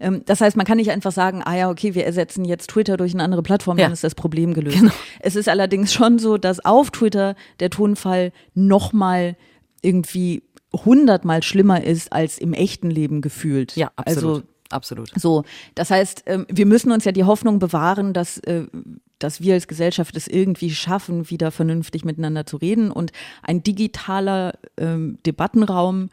[0.00, 2.96] Ähm, das heißt, man kann nicht einfach sagen, ah ja, okay, wir ersetzen jetzt Twitter
[2.96, 3.84] durch eine andere Plattform, ja.
[3.84, 4.78] dann ist das Problem gelöst.
[4.78, 4.92] Genau.
[5.20, 9.36] Es ist allerdings schon so, dass auf Twitter Twitter der Tonfall nochmal
[9.82, 10.42] irgendwie
[10.72, 13.76] hundertmal schlimmer ist als im echten Leben gefühlt.
[13.76, 14.34] Ja, absolut.
[14.34, 15.10] Also, absolut.
[15.16, 15.44] So,
[15.74, 18.64] das heißt, ähm, wir müssen uns ja die Hoffnung bewahren, dass, äh,
[19.18, 24.54] dass wir als Gesellschaft es irgendwie schaffen, wieder vernünftig miteinander zu reden und ein digitaler
[24.78, 26.08] ähm, Debattenraum,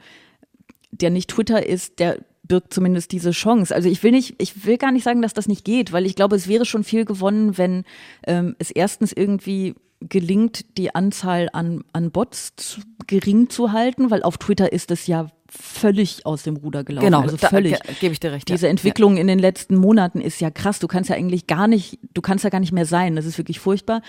[0.92, 3.74] der nicht Twitter ist, der birgt zumindest diese Chance.
[3.74, 6.16] Also ich will nicht, ich will gar nicht sagen, dass das nicht geht, weil ich
[6.16, 7.86] glaube, es wäre schon viel gewonnen, wenn
[8.26, 14.24] ähm, es erstens irgendwie gelingt, die Anzahl an, an Bots zu, gering zu halten, weil
[14.24, 17.06] auf Twitter ist es ja völlig aus dem Ruder gelaufen.
[17.06, 17.78] Genau, also völlig.
[18.00, 18.48] gebe ich dir recht.
[18.50, 18.70] Diese ja.
[18.70, 19.22] Entwicklung ja.
[19.22, 20.80] in den letzten Monaten ist ja krass.
[20.80, 23.16] Du kannst ja eigentlich gar nicht, du kannst ja gar nicht mehr sein.
[23.16, 24.02] Das ist wirklich furchtbar.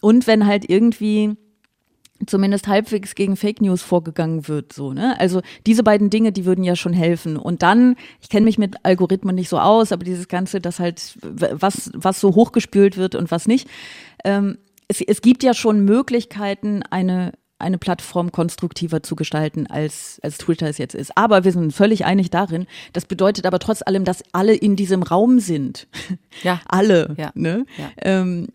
[0.00, 1.36] Und wenn halt irgendwie
[2.26, 5.18] zumindest halbwegs gegen Fake News vorgegangen wird, so, ne?
[5.18, 7.36] Also diese beiden Dinge, die würden ja schon helfen.
[7.36, 11.18] Und dann, ich kenne mich mit Algorithmen nicht so aus, aber dieses Ganze, das halt,
[11.22, 13.68] was, was so hochgespült wird und was nicht,
[14.24, 14.58] ähm,
[14.88, 20.68] es, es gibt ja schon Möglichkeiten, eine eine Plattform konstruktiver zu gestalten, als, als Twitter
[20.68, 21.16] es jetzt ist.
[21.16, 22.66] Aber wir sind völlig einig darin.
[22.92, 25.86] Das bedeutet aber trotz allem, dass alle in diesem Raum sind.
[26.42, 26.60] Ja.
[26.68, 27.14] alle.
[27.16, 27.30] Ja.
[27.34, 27.64] Ne?
[27.78, 27.90] Ja.
[28.02, 28.48] Ähm,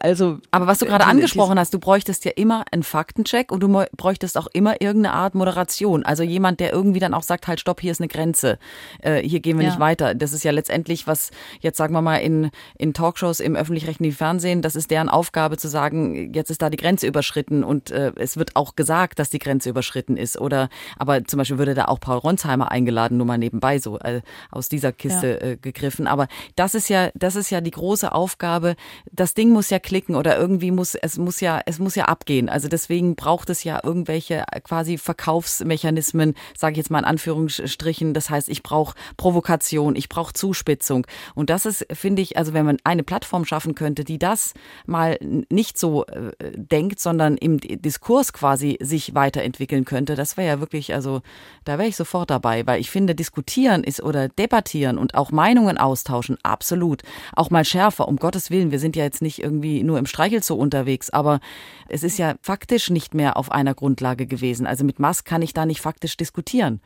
[0.00, 0.38] also.
[0.50, 4.36] Aber was du gerade angesprochen hast, du bräuchtest ja immer einen Faktencheck und du bräuchtest
[4.38, 6.04] auch immer irgendeine Art Moderation.
[6.04, 8.58] Also jemand, der irgendwie dann auch sagt, halt, stopp, hier ist eine Grenze,
[9.00, 9.70] äh, hier gehen wir ja.
[9.70, 10.14] nicht weiter.
[10.14, 14.62] Das ist ja letztendlich, was jetzt sagen wir mal in, in Talkshows im öffentlich-rechtlichen Fernsehen,
[14.62, 18.36] das ist deren Aufgabe zu sagen, jetzt ist da die Grenze überschritten und äh, es
[18.36, 20.40] wird auch gesagt, dass die Grenze überschritten ist.
[20.40, 24.22] Oder aber zum Beispiel würde da auch Paul Ronsheimer eingeladen, nur mal nebenbei so äh,
[24.50, 25.48] aus dieser Kiste ja.
[25.48, 26.06] äh, gegriffen.
[26.06, 28.76] Aber das ist ja, das ist ja die große Aufgabe.
[29.10, 32.48] Das Ding muss ja klicken oder irgendwie muss es muss ja es muss ja abgehen.
[32.48, 38.14] Also deswegen braucht es ja irgendwelche quasi Verkaufsmechanismen, sage ich jetzt mal in Anführungsstrichen.
[38.14, 41.06] Das heißt, ich brauche Provokation, ich brauche Zuspitzung.
[41.34, 44.54] Und das ist, finde ich, also wenn man eine Plattform schaffen könnte, die das
[44.86, 50.60] mal nicht so äh, denkt, sondern im Diskurs quasi sich weiterentwickeln könnte, das wäre ja
[50.60, 51.22] wirklich, also
[51.64, 55.78] da wäre ich sofort dabei, weil ich finde, diskutieren ist oder debattieren und auch Meinungen
[55.78, 57.02] austauschen, absolut.
[57.34, 58.70] Auch mal schärfer, um Gottes Willen.
[58.70, 61.40] Wir sind ja jetzt nicht irgendwie nur im Streichelzoo unterwegs, aber
[61.88, 64.66] es ist ja faktisch nicht mehr auf einer Grundlage gewesen.
[64.66, 66.80] Also mit Musk kann ich da nicht faktisch diskutieren.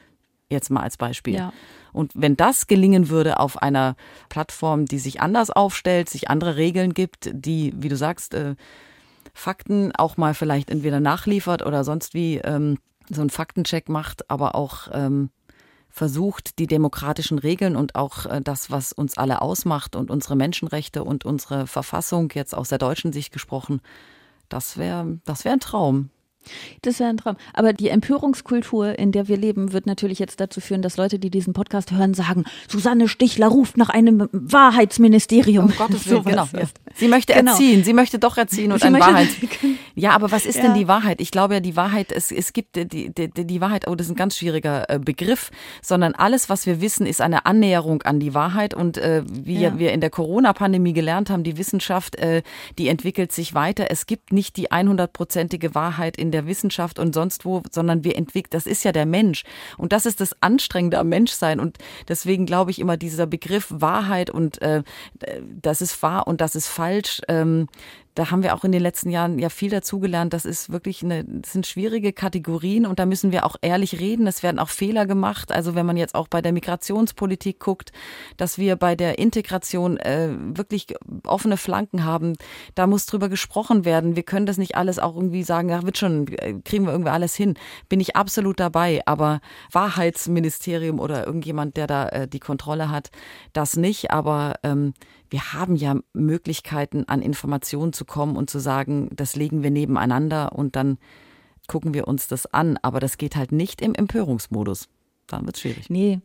[0.49, 1.35] Jetzt mal als Beispiel.
[1.35, 1.53] Ja.
[1.93, 3.97] Und wenn das gelingen würde auf einer
[4.29, 8.55] Plattform, die sich anders aufstellt, sich andere Regeln gibt, die, wie du sagst, äh,
[9.35, 12.79] Fakten auch mal vielleicht entweder nachliefert oder sonst wie ähm,
[13.11, 15.31] so einen Faktencheck macht, aber auch ähm,
[15.97, 21.03] versucht, die demokratischen Regeln und auch äh, das, was uns alle ausmacht und unsere Menschenrechte
[21.03, 23.81] und unsere Verfassung, jetzt aus der deutschen Sicht gesprochen,
[24.51, 26.11] das wäre das wär ein Traum.
[26.83, 27.37] Das wäre ein Traum.
[27.55, 31.31] Aber die Empörungskultur, in der wir leben, wird natürlich jetzt dazu führen, dass Leute, die
[31.31, 35.67] diesen Podcast hören, sagen, Susanne Stichler ruft nach einem Wahrheitsministerium.
[35.67, 36.47] Um Gottes Willen, genau.
[36.95, 37.53] Sie möchte genau.
[37.53, 39.29] erziehen, sie möchte doch erziehen und sie ein Wahrheit.
[39.99, 40.63] Ja, aber was ist ja.
[40.63, 41.23] denn die Wahrheit?
[41.23, 44.13] Ich glaube ja, die Wahrheit, es, es gibt die, die, die Wahrheit, oh, das ist
[44.13, 48.35] ein ganz schwieriger äh, Begriff, sondern alles, was wir wissen, ist eine Annäherung an die
[48.35, 48.75] Wahrheit.
[48.75, 49.79] Und äh, wie ja.
[49.79, 52.43] wir in der Corona-Pandemie gelernt haben, die Wissenschaft, äh,
[52.77, 53.87] die entwickelt sich weiter.
[53.89, 58.17] Es gibt nicht die 100-prozentige Wahrheit in der der Wissenschaft und sonst wo, sondern wir
[58.17, 59.45] entwickeln, das ist ja der Mensch.
[59.79, 61.61] Und das ist das Anstrengende am Menschsein.
[61.61, 61.79] Und
[62.09, 64.83] deswegen glaube ich immer, dieser Begriff Wahrheit und äh,
[65.63, 67.69] das ist wahr und das ist falsch, ähm,
[68.17, 70.33] da haben wir auch in den letzten Jahren ja viel dazugelernt.
[70.33, 74.27] Das ist wirklich eine, das sind schwierige Kategorien und da müssen wir auch ehrlich reden.
[74.27, 75.53] Es werden auch Fehler gemacht.
[75.53, 77.93] Also wenn man jetzt auch bei der Migrationspolitik guckt,
[78.39, 80.87] dass wir bei der Integration äh, wirklich
[81.27, 82.33] offene Flanken haben,
[82.75, 84.17] da muss drüber gesprochen werden.
[84.17, 87.11] Wir können das nicht alles auch irgendwie sagen, ja, wird schon, äh, kriegen wir irgendwie
[87.11, 87.53] alles hin.
[87.91, 89.03] Bin ich absolut dabei.
[89.05, 89.41] Aber
[89.73, 93.11] Wahrheitsministerium oder irgendjemand, der da äh, die Kontrolle hat,
[93.53, 94.11] das nicht.
[94.11, 94.95] Aber ähm,
[95.31, 100.53] wir haben ja Möglichkeiten, an Informationen zu kommen und zu sagen, das legen wir nebeneinander
[100.53, 100.99] und dann
[101.67, 102.79] gucken wir uns das an.
[102.83, 104.89] Aber das geht halt nicht im Empörungsmodus.
[105.27, 105.91] Dann wird es schwierig.
[105.91, 106.21] Nee,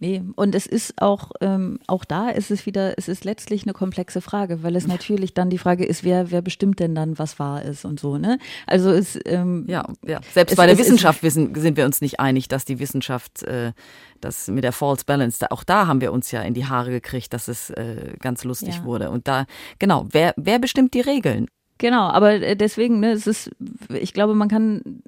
[0.00, 3.72] Nee, und es ist auch, ähm, auch da ist es wieder, es ist letztlich eine
[3.72, 7.38] komplexe Frage, weil es natürlich dann die Frage ist, wer, wer bestimmt denn dann, was
[7.38, 8.38] wahr ist und so, ne?
[8.66, 10.20] Also es, ähm, ja, ja.
[10.32, 13.72] Selbst es, bei der Wissenschaft wissen, sind wir uns nicht einig, dass die Wissenschaft, äh,
[14.20, 16.90] das mit der False Balance, da, auch da haben wir uns ja in die Haare
[16.90, 18.84] gekriegt, dass es äh, ganz lustig ja.
[18.84, 19.10] wurde.
[19.10, 19.46] Und da,
[19.78, 21.48] genau, wer, wer bestimmt die Regeln?
[21.78, 23.50] Genau, aber äh, deswegen, ne, es ist,
[23.90, 25.02] ich glaube, man kann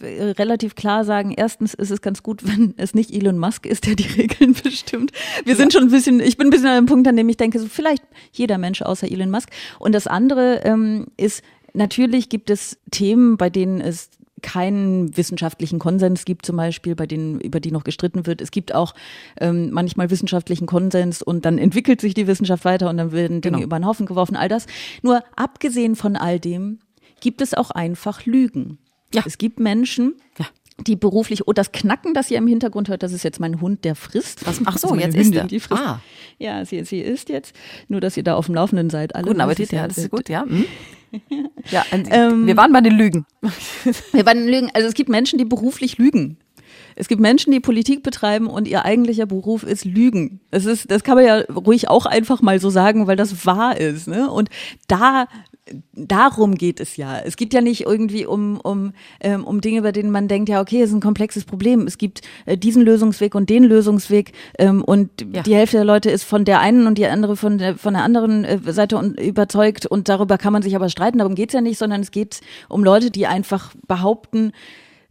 [0.00, 3.94] relativ klar sagen, erstens ist es ganz gut, wenn es nicht Elon Musk ist, der
[3.94, 5.12] die Regeln bestimmt.
[5.44, 7.36] Wir sind schon ein bisschen, ich bin ein bisschen an einem Punkt, an dem ich
[7.36, 9.50] denke, so vielleicht jeder Mensch außer Elon Musk.
[9.78, 14.10] Und das andere ähm, ist, natürlich gibt es Themen, bei denen es
[14.44, 18.42] keinen wissenschaftlichen Konsens gibt, zum Beispiel, bei denen, über die noch gestritten wird.
[18.42, 18.94] Es gibt auch
[19.40, 23.56] ähm, manchmal wissenschaftlichen Konsens und dann entwickelt sich die Wissenschaft weiter und dann werden Dinge
[23.56, 23.66] genau.
[23.66, 24.66] über den Haufen geworfen, all das.
[25.02, 26.78] Nur abgesehen von all dem
[27.20, 28.76] gibt es auch einfach Lügen.
[29.14, 29.22] Ja.
[29.24, 30.44] Es gibt Menschen, ja.
[30.80, 33.84] Die beruflich, oh, das Knacken, das ihr im Hintergrund hört, das ist jetzt mein Hund,
[33.84, 34.46] der frisst.
[34.46, 35.76] Was, ach so, jetzt Hündin, ist er.
[35.76, 36.00] Ah.
[36.38, 37.54] Ja, sie, sie ist jetzt.
[37.88, 39.14] Nur, dass ihr da auf dem Laufenden seid.
[39.14, 40.42] Alle Guten Appetit, ja, das ist gut, ja.
[40.42, 40.64] Hm.
[41.70, 43.24] ja, ähm, wir waren bei den Lügen.
[44.12, 44.70] wir waren Lügen.
[44.74, 46.38] Also es gibt Menschen, die beruflich lügen.
[46.96, 50.40] Es gibt Menschen, die Politik betreiben und ihr eigentlicher Beruf ist Lügen.
[50.50, 53.78] Das ist, das kann man ja ruhig auch einfach mal so sagen, weil das wahr
[53.78, 54.06] ist.
[54.06, 54.30] Ne?
[54.30, 54.48] Und
[54.86, 55.26] da
[55.94, 57.18] darum geht es ja.
[57.20, 60.60] Es geht ja nicht irgendwie um, um, ähm, um Dinge, bei denen man denkt, ja,
[60.60, 61.86] okay, es ist ein komplexes Problem.
[61.86, 65.42] Es gibt äh, diesen Lösungsweg und den Lösungsweg ähm, und ja.
[65.42, 68.02] die Hälfte der Leute ist von der einen und die andere von der, von der
[68.02, 71.18] anderen äh, Seite un überzeugt und darüber kann man sich aber streiten.
[71.18, 74.52] Darum geht es ja nicht, sondern es geht um Leute, die einfach behaupten,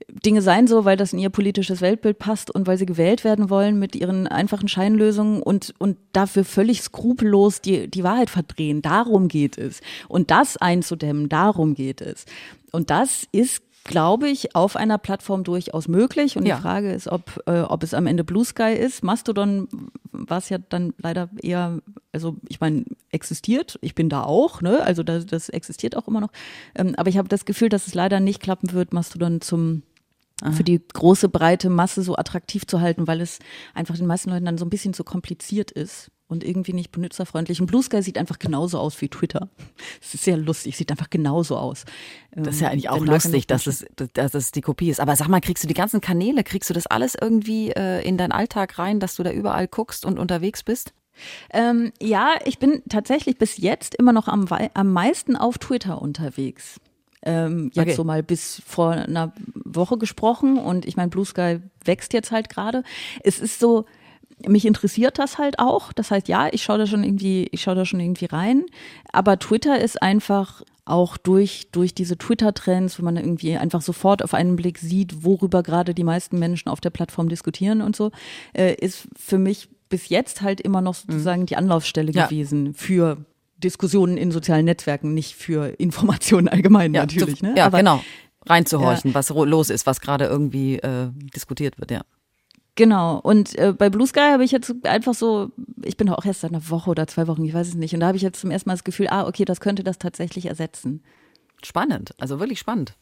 [0.10, 3.49] Dinge seien so, weil das in ihr politisches Weltbild passt und weil sie gewählt werden
[3.49, 8.82] wollen mit ihren einfachen Scheinlösungen und, und dafür völlig skrupellos die, die Wahrheit verdrehen.
[8.82, 9.82] Darum geht es.
[10.08, 12.26] Und das einzudämmen, darum geht es.
[12.72, 16.38] Und das ist glaube ich, auf einer Plattform durchaus möglich.
[16.38, 16.56] Und ja.
[16.56, 19.04] die Frage ist, ob, äh, ob es am Ende Blue Sky ist.
[19.04, 19.68] Mastodon
[20.12, 21.80] war es ja dann leider eher,
[22.14, 23.78] also ich meine, existiert.
[23.82, 24.82] Ich bin da auch, ne?
[24.82, 26.32] Also das, das existiert auch immer noch.
[26.76, 29.84] Ähm, aber ich habe das Gefühl, dass es leider nicht klappen wird, Mastodon zum
[30.44, 30.52] Aha.
[30.52, 33.39] für die große breite Masse so attraktiv zu halten, weil es
[33.74, 37.62] einfach den meisten Leuten dann so ein bisschen zu kompliziert ist und irgendwie nicht benutzerfreundlich.
[37.62, 39.50] Und Blue Sky sieht einfach genauso aus wie Twitter.
[40.02, 41.86] Es ist sehr lustig, sieht einfach genauso aus.
[42.32, 45.00] Das ist ja eigentlich ähm, auch lustig, dass es, dass es die Kopie ist.
[45.00, 48.18] Aber sag mal, kriegst du die ganzen Kanäle, kriegst du das alles irgendwie äh, in
[48.18, 50.94] deinen Alltag rein, dass du da überall guckst und unterwegs bist?
[51.52, 56.80] Ähm, ja, ich bin tatsächlich bis jetzt immer noch am, am meisten auf Twitter unterwegs.
[57.26, 57.95] Ähm, jetzt okay.
[57.95, 62.49] so mal bis vor einer Woche gesprochen und ich meine, Blue Sky wächst jetzt halt
[62.49, 62.84] gerade.
[63.24, 63.86] Es ist so,
[64.47, 65.93] mich interessiert das halt auch.
[65.93, 68.65] Das heißt, ja, ich schaue da schon irgendwie, ich schaue da schon irgendwie rein.
[69.11, 74.34] Aber Twitter ist einfach auch durch, durch diese Twitter-Trends, wo man irgendwie einfach sofort auf
[74.34, 78.11] einen Blick sieht, worüber gerade die meisten Menschen auf der Plattform diskutieren und so,
[78.53, 81.45] äh, ist für mich bis jetzt halt immer noch sozusagen mhm.
[81.45, 82.26] die Anlaufstelle ja.
[82.26, 83.26] gewesen für
[83.64, 87.41] Diskussionen in sozialen Netzwerken, nicht für Informationen allgemein ja, natürlich.
[87.41, 87.53] ne?
[87.57, 88.03] Ja, Aber, genau.
[88.45, 89.16] Reinzuhorchen, ja.
[89.16, 92.01] was los ist, was gerade irgendwie äh, diskutiert wird, ja.
[92.76, 93.20] Genau.
[93.20, 95.51] Und äh, bei Blue Sky habe ich jetzt einfach so,
[95.84, 97.93] ich bin auch erst seit einer Woche oder zwei Wochen, ich weiß es nicht.
[97.93, 99.99] Und da habe ich jetzt zum ersten Mal das Gefühl, ah, okay, das könnte das
[99.99, 101.03] tatsächlich ersetzen.
[101.64, 102.95] Spannend, also wirklich spannend.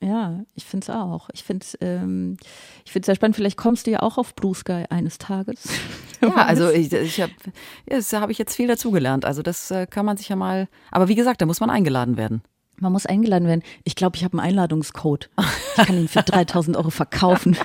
[0.00, 1.28] Ja, ich finde es auch.
[1.32, 2.36] Ich finde es ähm,
[2.84, 3.34] sehr spannend.
[3.34, 5.68] Vielleicht kommst du ja auch auf Blue Sky eines Tages.
[6.20, 7.32] ja, also ich, ich habe
[7.88, 9.24] ja, hab ich jetzt viel dazugelernt.
[9.24, 10.68] Also das äh, kann man sich ja mal.
[10.90, 12.42] Aber wie gesagt, da muss man eingeladen werden.
[12.78, 13.62] Man muss eingeladen werden.
[13.84, 15.30] Ich glaube, ich habe einen Einladungscode.
[15.76, 17.56] Ich kann ihn für 3000 Euro verkaufen.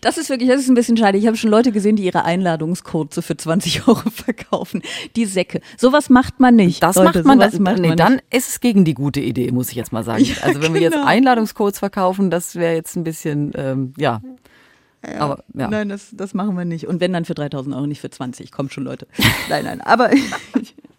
[0.00, 1.18] Das ist wirklich, das ist ein bisschen schade.
[1.18, 4.82] Ich habe schon Leute gesehen, die ihre Einladungscode so für 20 Euro verkaufen.
[5.16, 5.60] Die Säcke.
[5.76, 6.82] Sowas macht man nicht.
[6.82, 9.50] Das Leute, macht man, das, macht nee, man dann ist es gegen die gute Idee,
[9.50, 10.24] muss ich jetzt mal sagen.
[10.32, 10.74] Ja, also wenn genau.
[10.74, 11.06] wir jetzt genau.
[11.06, 14.22] Einladungscodes verkaufen, das wäre jetzt ein bisschen, ähm, ja.
[15.04, 15.18] Ja.
[15.18, 15.68] Aber, ja.
[15.68, 16.86] Nein, das, das machen wir nicht.
[16.86, 18.52] Und wenn dann für 3000 Euro, nicht für 20.
[18.52, 19.08] Kommt schon, Leute.
[19.48, 19.80] nein, nein.
[19.80, 20.10] Aber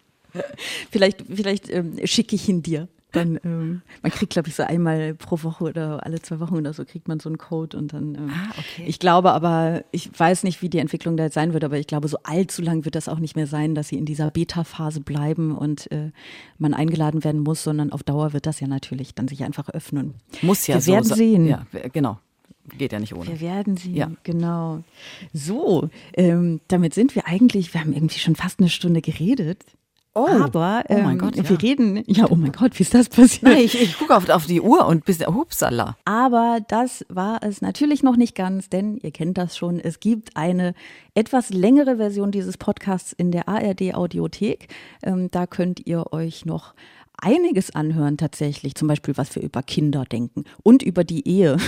[0.90, 2.88] vielleicht, vielleicht ähm, schicke ich ihn dir.
[3.14, 6.72] Dann, ähm, man kriegt, glaube ich, so einmal pro Woche oder alle zwei Wochen oder
[6.72, 8.14] so kriegt man so einen Code und dann.
[8.14, 8.84] Ähm, ah, okay.
[8.86, 11.86] Ich glaube aber, ich weiß nicht, wie die Entwicklung da jetzt sein wird, aber ich
[11.86, 15.00] glaube, so allzu lang wird das auch nicht mehr sein, dass sie in dieser Beta-Phase
[15.00, 16.10] bleiben und äh,
[16.58, 20.14] man eingeladen werden muss, sondern auf Dauer wird das ja natürlich dann sich einfach öffnen.
[20.42, 21.46] Muss ja Wir so werden sehen.
[21.46, 22.18] Ja, genau.
[22.78, 23.28] Geht ja nicht ohne.
[23.28, 24.10] Wir werden sie, ja.
[24.22, 24.82] genau.
[25.32, 29.64] So, ähm, damit sind wir eigentlich, wir haben irgendwie schon fast eine Stunde geredet.
[30.16, 31.48] Oh, aber ähm, oh mein ähm, Gott, ja.
[31.48, 33.42] wir reden, ja, oh mein Gott, wie ist das passiert?
[33.42, 35.96] Nein, ich, ich gucke auf, auf die Uhr und bis, hupsala.
[36.04, 40.36] Aber das war es natürlich noch nicht ganz, denn ihr kennt das schon, es gibt
[40.36, 40.74] eine
[41.14, 44.68] etwas längere Version dieses Podcasts in der ARD Audiothek.
[45.02, 46.74] Ähm, da könnt ihr euch noch
[47.20, 51.56] einiges anhören tatsächlich, zum Beispiel was wir über Kinder denken und über die Ehe.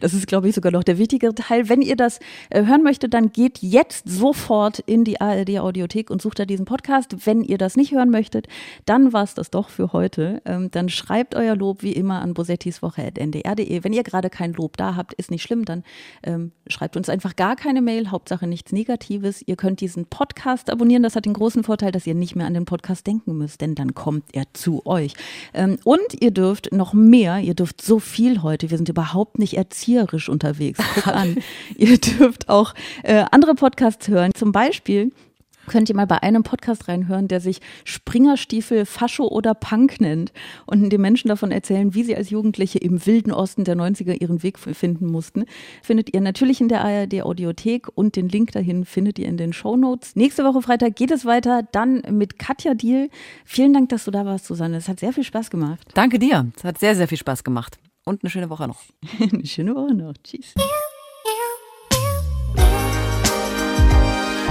[0.00, 1.68] Das ist, glaube ich, sogar noch der wichtigere Teil.
[1.68, 2.18] Wenn ihr das
[2.50, 6.66] äh, hören möchtet, dann geht jetzt sofort in die ARD Audiothek und sucht da diesen
[6.66, 7.26] Podcast.
[7.26, 8.46] Wenn ihr das nicht hören möchtet,
[8.84, 10.42] dann war es das doch für heute.
[10.44, 13.84] Ähm, dann schreibt euer Lob wie immer an bosettiswoche.ndr.de.
[13.84, 15.82] Wenn ihr gerade kein Lob da habt, ist nicht schlimm, dann
[16.22, 19.42] ähm, schreibt uns einfach gar keine Mail, Hauptsache nichts Negatives.
[19.46, 21.02] Ihr könnt diesen Podcast abonnieren.
[21.02, 23.74] Das hat den großen Vorteil, dass ihr nicht mehr an den Podcast denken müsst, denn
[23.74, 25.14] dann kommt er zu euch.
[25.54, 29.56] Ähm, und ihr dürft noch mehr, ihr dürft so viel heute, wir sind überhaupt nicht
[29.56, 30.78] erzieherisch unterwegs.
[30.94, 31.36] Guck an.
[31.76, 35.12] ihr dürft auch äh, andere Podcasts hören, zum Beispiel
[35.66, 40.32] könnt ihr mal bei einem Podcast reinhören, der sich Springerstiefel, Fascho oder Punk nennt
[40.66, 44.42] und den Menschen davon erzählen, wie sie als Jugendliche im wilden Osten der 90er ihren
[44.42, 45.44] Weg finden mussten.
[45.82, 49.52] Findet ihr natürlich in der ARD Audiothek und den Link dahin findet ihr in den
[49.52, 50.16] Show Notes.
[50.16, 53.10] Nächste Woche Freitag geht es weiter, dann mit Katja Diel.
[53.44, 54.76] Vielen Dank, dass du da warst, Susanne.
[54.76, 55.80] Es hat sehr viel Spaß gemacht.
[55.94, 56.50] Danke dir.
[56.56, 57.78] Es hat sehr, sehr viel Spaß gemacht.
[58.04, 58.82] Und eine schöne Woche noch.
[59.20, 60.14] eine schöne Woche noch.
[60.22, 60.54] Tschüss.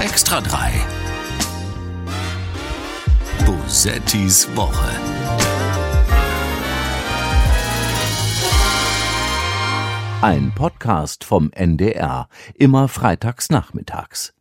[0.02, 0.95] Extra 3
[3.76, 4.90] Bosettis Woche.
[10.22, 14.35] Ein Podcast vom NDR, immer freitags nachmittags.